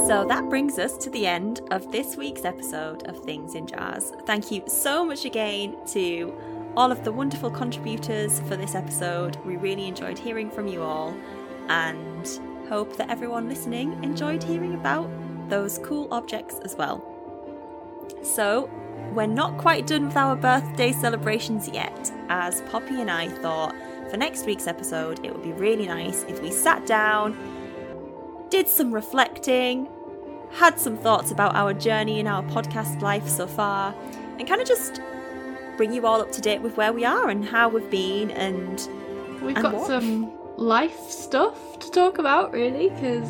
So 0.09 0.25
that 0.25 0.49
brings 0.49 0.79
us 0.79 0.97
to 0.97 1.11
the 1.11 1.27
end 1.27 1.61
of 1.69 1.91
this 1.91 2.17
week's 2.17 2.43
episode 2.43 3.07
of 3.07 3.19
Things 3.19 3.53
in 3.53 3.67
Jars. 3.67 4.11
Thank 4.25 4.49
you 4.49 4.63
so 4.65 5.05
much 5.05 5.23
again 5.23 5.77
to 5.89 6.35
all 6.75 6.91
of 6.91 7.03
the 7.03 7.11
wonderful 7.11 7.51
contributors 7.51 8.39
for 8.47 8.57
this 8.57 8.73
episode. 8.73 9.37
We 9.45 9.57
really 9.57 9.87
enjoyed 9.87 10.17
hearing 10.17 10.49
from 10.49 10.67
you 10.67 10.81
all 10.81 11.15
and 11.67 12.27
hope 12.69 12.97
that 12.97 13.11
everyone 13.11 13.47
listening 13.47 14.03
enjoyed 14.03 14.41
hearing 14.41 14.73
about 14.73 15.11
those 15.47 15.77
cool 15.83 16.07
objects 16.11 16.59
as 16.65 16.75
well. 16.75 17.05
So, 18.23 18.67
we're 19.13 19.27
not 19.27 19.59
quite 19.59 19.85
done 19.85 20.07
with 20.07 20.17
our 20.17 20.35
birthday 20.35 20.91
celebrations 20.91 21.67
yet, 21.67 22.11
as 22.29 22.61
Poppy 22.61 22.99
and 22.99 23.11
I 23.11 23.27
thought 23.27 23.75
for 24.09 24.17
next 24.17 24.47
week's 24.47 24.65
episode 24.65 25.23
it 25.23 25.31
would 25.31 25.43
be 25.43 25.53
really 25.53 25.85
nice 25.85 26.23
if 26.23 26.41
we 26.41 26.49
sat 26.49 26.87
down, 26.87 27.37
did 28.49 28.67
some 28.67 28.91
reflecting, 28.91 29.87
had 30.51 30.79
some 30.79 30.97
thoughts 30.97 31.31
about 31.31 31.55
our 31.55 31.73
journey 31.73 32.19
in 32.19 32.27
our 32.27 32.43
podcast 32.43 33.01
life 33.01 33.27
so 33.27 33.47
far, 33.47 33.93
and 34.37 34.47
kind 34.47 34.61
of 34.61 34.67
just 34.67 35.01
bring 35.77 35.93
you 35.93 36.05
all 36.05 36.21
up 36.21 36.31
to 36.33 36.41
date 36.41 36.61
with 36.61 36.75
where 36.77 36.91
we 36.91 37.05
are 37.05 37.29
and 37.29 37.45
how 37.45 37.69
we've 37.69 37.89
been 37.89 38.31
and 38.31 38.87
We've 39.41 39.55
and 39.55 39.63
got 39.63 39.73
what? 39.73 39.87
some 39.87 40.31
life 40.57 41.09
stuff 41.09 41.79
to 41.79 41.89
talk 41.91 42.17
about, 42.17 42.51
really, 42.51 42.89
because 42.89 43.29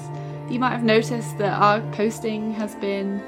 you 0.50 0.58
might 0.58 0.72
have 0.72 0.84
noticed 0.84 1.38
that 1.38 1.54
our 1.62 1.82
posting 1.92 2.52
has 2.54 2.74
been 2.76 3.22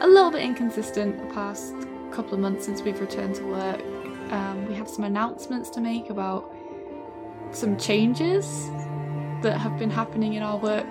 a 0.00 0.06
little 0.06 0.30
bit 0.30 0.42
inconsistent 0.42 1.18
the 1.26 1.34
past 1.34 1.72
couple 2.12 2.34
of 2.34 2.40
months 2.40 2.66
since 2.66 2.82
we've 2.82 3.00
returned 3.00 3.34
to 3.36 3.44
work. 3.44 3.80
Um, 4.30 4.66
we 4.68 4.74
have 4.74 4.90
some 4.90 5.04
announcements 5.04 5.70
to 5.70 5.80
make 5.80 6.10
about 6.10 6.52
some 7.52 7.78
changes 7.78 8.68
that 9.42 9.56
have 9.56 9.78
been 9.78 9.90
happening 9.90 10.34
in 10.34 10.42
our 10.42 10.58
work 10.58 10.86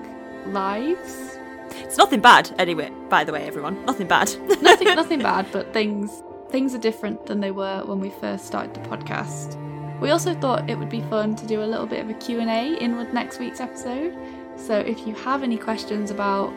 lives. 0.47 1.37
It's 1.71 1.97
nothing 1.97 2.19
bad 2.21 2.53
anyway, 2.57 2.91
by 3.09 3.23
the 3.23 3.31
way, 3.31 3.43
everyone. 3.43 3.83
Nothing 3.85 4.07
bad. 4.07 4.29
Nothing, 4.61 4.95
nothing 4.95 5.19
bad, 5.31 5.47
but 5.51 5.73
things 5.73 6.23
things 6.49 6.73
are 6.73 6.79
different 6.79 7.25
than 7.25 7.41
they 7.41 7.51
were 7.51 7.83
when 7.85 7.99
we 7.99 8.09
first 8.09 8.45
started 8.45 8.73
the 8.73 8.79
podcast. 8.81 9.57
We 9.99 10.11
also 10.11 10.33
thought 10.33 10.69
it 10.69 10.75
would 10.75 10.89
be 10.89 11.01
fun 11.01 11.35
to 11.35 11.45
do 11.45 11.61
a 11.61 11.65
little 11.65 11.85
bit 11.85 11.99
of 11.99 12.09
a 12.09 12.13
Q&A 12.13 12.77
in 12.77 12.95
with 12.95 13.11
next 13.11 13.39
week's 13.39 13.59
episode. 13.59 14.15
So 14.55 14.79
if 14.79 15.05
you 15.05 15.13
have 15.15 15.43
any 15.43 15.57
questions 15.57 16.09
about 16.11 16.53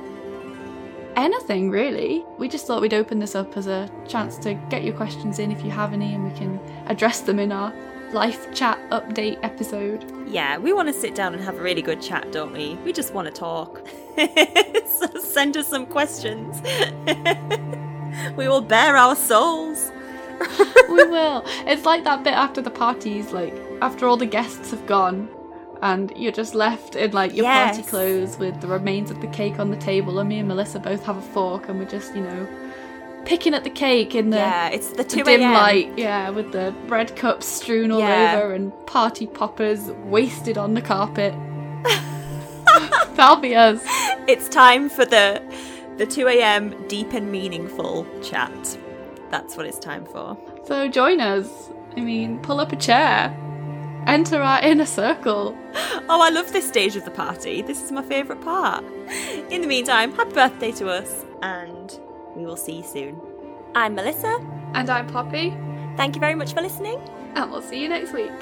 anything 1.17 1.71
really, 1.71 2.25
we 2.39 2.49
just 2.49 2.67
thought 2.67 2.81
we'd 2.83 2.95
open 2.95 3.19
this 3.19 3.35
up 3.35 3.57
as 3.57 3.67
a 3.67 3.91
chance 4.07 4.39
to 4.39 4.55
get 4.69 4.85
your 4.85 4.95
questions 4.95 5.39
in 5.39 5.51
if 5.51 5.65
you 5.65 5.71
have 5.71 5.93
any 5.93 6.15
and 6.15 6.25
we 6.31 6.39
can 6.39 6.61
address 6.87 7.21
them 7.21 7.39
in 7.39 7.51
our 7.51 7.73
life 8.13 8.53
chat 8.55 8.79
update 8.91 9.39
episode. 9.43 10.05
yeah, 10.29 10.59
we 10.59 10.73
want 10.73 10.89
to 10.89 10.93
sit 10.93 11.15
down 11.15 11.35
and 11.35 11.43
have 11.43 11.57
a 11.57 11.63
really 11.63 11.83
good 11.83 12.01
chat, 12.01 12.31
don't 12.33 12.53
we? 12.53 12.75
We 12.85 12.93
just 12.93 13.13
want 13.15 13.27
to 13.27 13.33
talk. 13.33 13.87
so 14.87 15.19
send 15.21 15.57
us 15.57 15.69
some 15.69 15.87
questions. 15.87 16.61
we 18.37 18.49
will 18.49 18.61
bare 18.61 18.97
our 18.97 19.17
souls. 19.17 19.91
we 20.89 21.05
will. 21.05 21.43
It's 21.67 21.85
like 21.85 22.05
that 22.05 22.25
bit 22.25 22.33
after 22.35 22.61
the 22.63 22.71
parties, 22.71 23.33
like 23.33 23.55
after 23.83 24.07
all 24.07 24.17
the 24.17 24.27
guests 24.27 24.71
have 24.71 24.87
gone, 24.87 25.29
and 25.83 26.13
you're 26.17 26.33
just 26.33 26.55
left 26.55 26.97
in 26.97 27.11
like 27.13 27.35
your 27.35 27.45
party 27.47 27.83
clothes 27.83 28.39
with 28.39 28.61
the 28.61 28.67
remains 28.67 29.11
of 29.11 29.21
the 29.21 29.27
cake 29.29 29.59
on 29.59 29.71
the 29.71 29.77
table, 29.77 30.19
and 30.19 30.29
me 30.29 30.39
and 30.39 30.49
Melissa 30.49 30.79
both 30.79 31.05
have 31.05 31.17
a 31.19 31.23
fork, 31.23 31.69
and 31.69 31.79
we're 31.79 31.85
just, 31.85 32.15
you 32.15 32.23
know, 32.23 32.49
picking 33.27 33.53
at 33.53 33.65
the 33.65 33.71
cake 33.71 34.15
in 34.15 34.31
the, 34.31 34.39
yeah, 34.39 34.69
it's 34.71 34.89
the 34.93 35.03
the 35.05 35.23
dim 35.23 35.43
light, 35.43 35.91
yeah, 35.99 36.31
with 36.31 36.53
the 36.53 36.75
bread 36.87 37.15
cups 37.17 37.47
strewn 37.47 37.91
all 37.93 38.01
Yeah. 38.01 38.35
over 38.41 38.55
and 38.55 38.73
party 38.87 39.27
poppers 39.27 39.91
wasted 40.05 40.57
on 40.57 40.73
the 40.75 40.83
carpet. 40.83 41.35
That'll 43.21 43.37
be 43.37 43.55
us. 43.55 43.83
It's 44.27 44.49
time 44.49 44.89
for 44.89 45.05
the 45.05 45.43
the 45.99 46.07
2 46.07 46.27
a.m. 46.29 46.89
deep 46.89 47.13
and 47.13 47.31
meaningful 47.31 48.07
chat. 48.23 48.79
That's 49.31 49.59
what 49.59 49.67
it's 49.67 49.79
time 49.79 50.07
for. 50.07 50.39
So 50.65 50.89
join 50.89 51.21
us. 51.21 51.47
I 51.99 52.01
mean, 52.01 52.39
pull 52.39 52.61
up 52.61 52.73
a 52.73 52.77
chair, 52.77 53.37
enter 54.07 54.41
our 54.41 54.63
inner 54.63 54.87
circle. 54.87 55.55
Oh, 56.13 56.21
I 56.23 56.31
love 56.31 56.51
this 56.53 56.67
stage 56.67 56.97
of 56.97 57.05
the 57.05 57.11
party. 57.11 57.61
This 57.63 57.83
is 57.83 57.93
my 57.93 58.03
favourite 58.03 58.43
part. 58.43 58.83
In 59.51 59.61
the 59.61 59.69
meantime, 59.69 60.13
happy 60.13 60.33
birthday 60.33 60.73
to 60.73 60.89
us, 60.89 61.25
and 61.43 62.01
we 62.35 62.45
will 62.47 62.57
see 62.57 62.79
you 62.79 62.83
soon. 62.83 63.21
I'm 63.77 63.95
Melissa. 63.95 64.39
And 64.75 64.89
I'm 64.91 65.07
Poppy, 65.07 65.55
Thank 65.97 66.17
you 66.17 66.21
very 66.21 66.35
much 66.35 66.55
for 66.55 66.63
listening. 66.63 66.99
and 67.37 67.51
we'll 67.53 67.63
see 67.63 67.81
you 67.83 67.89
next 67.91 68.13
week. 68.13 68.33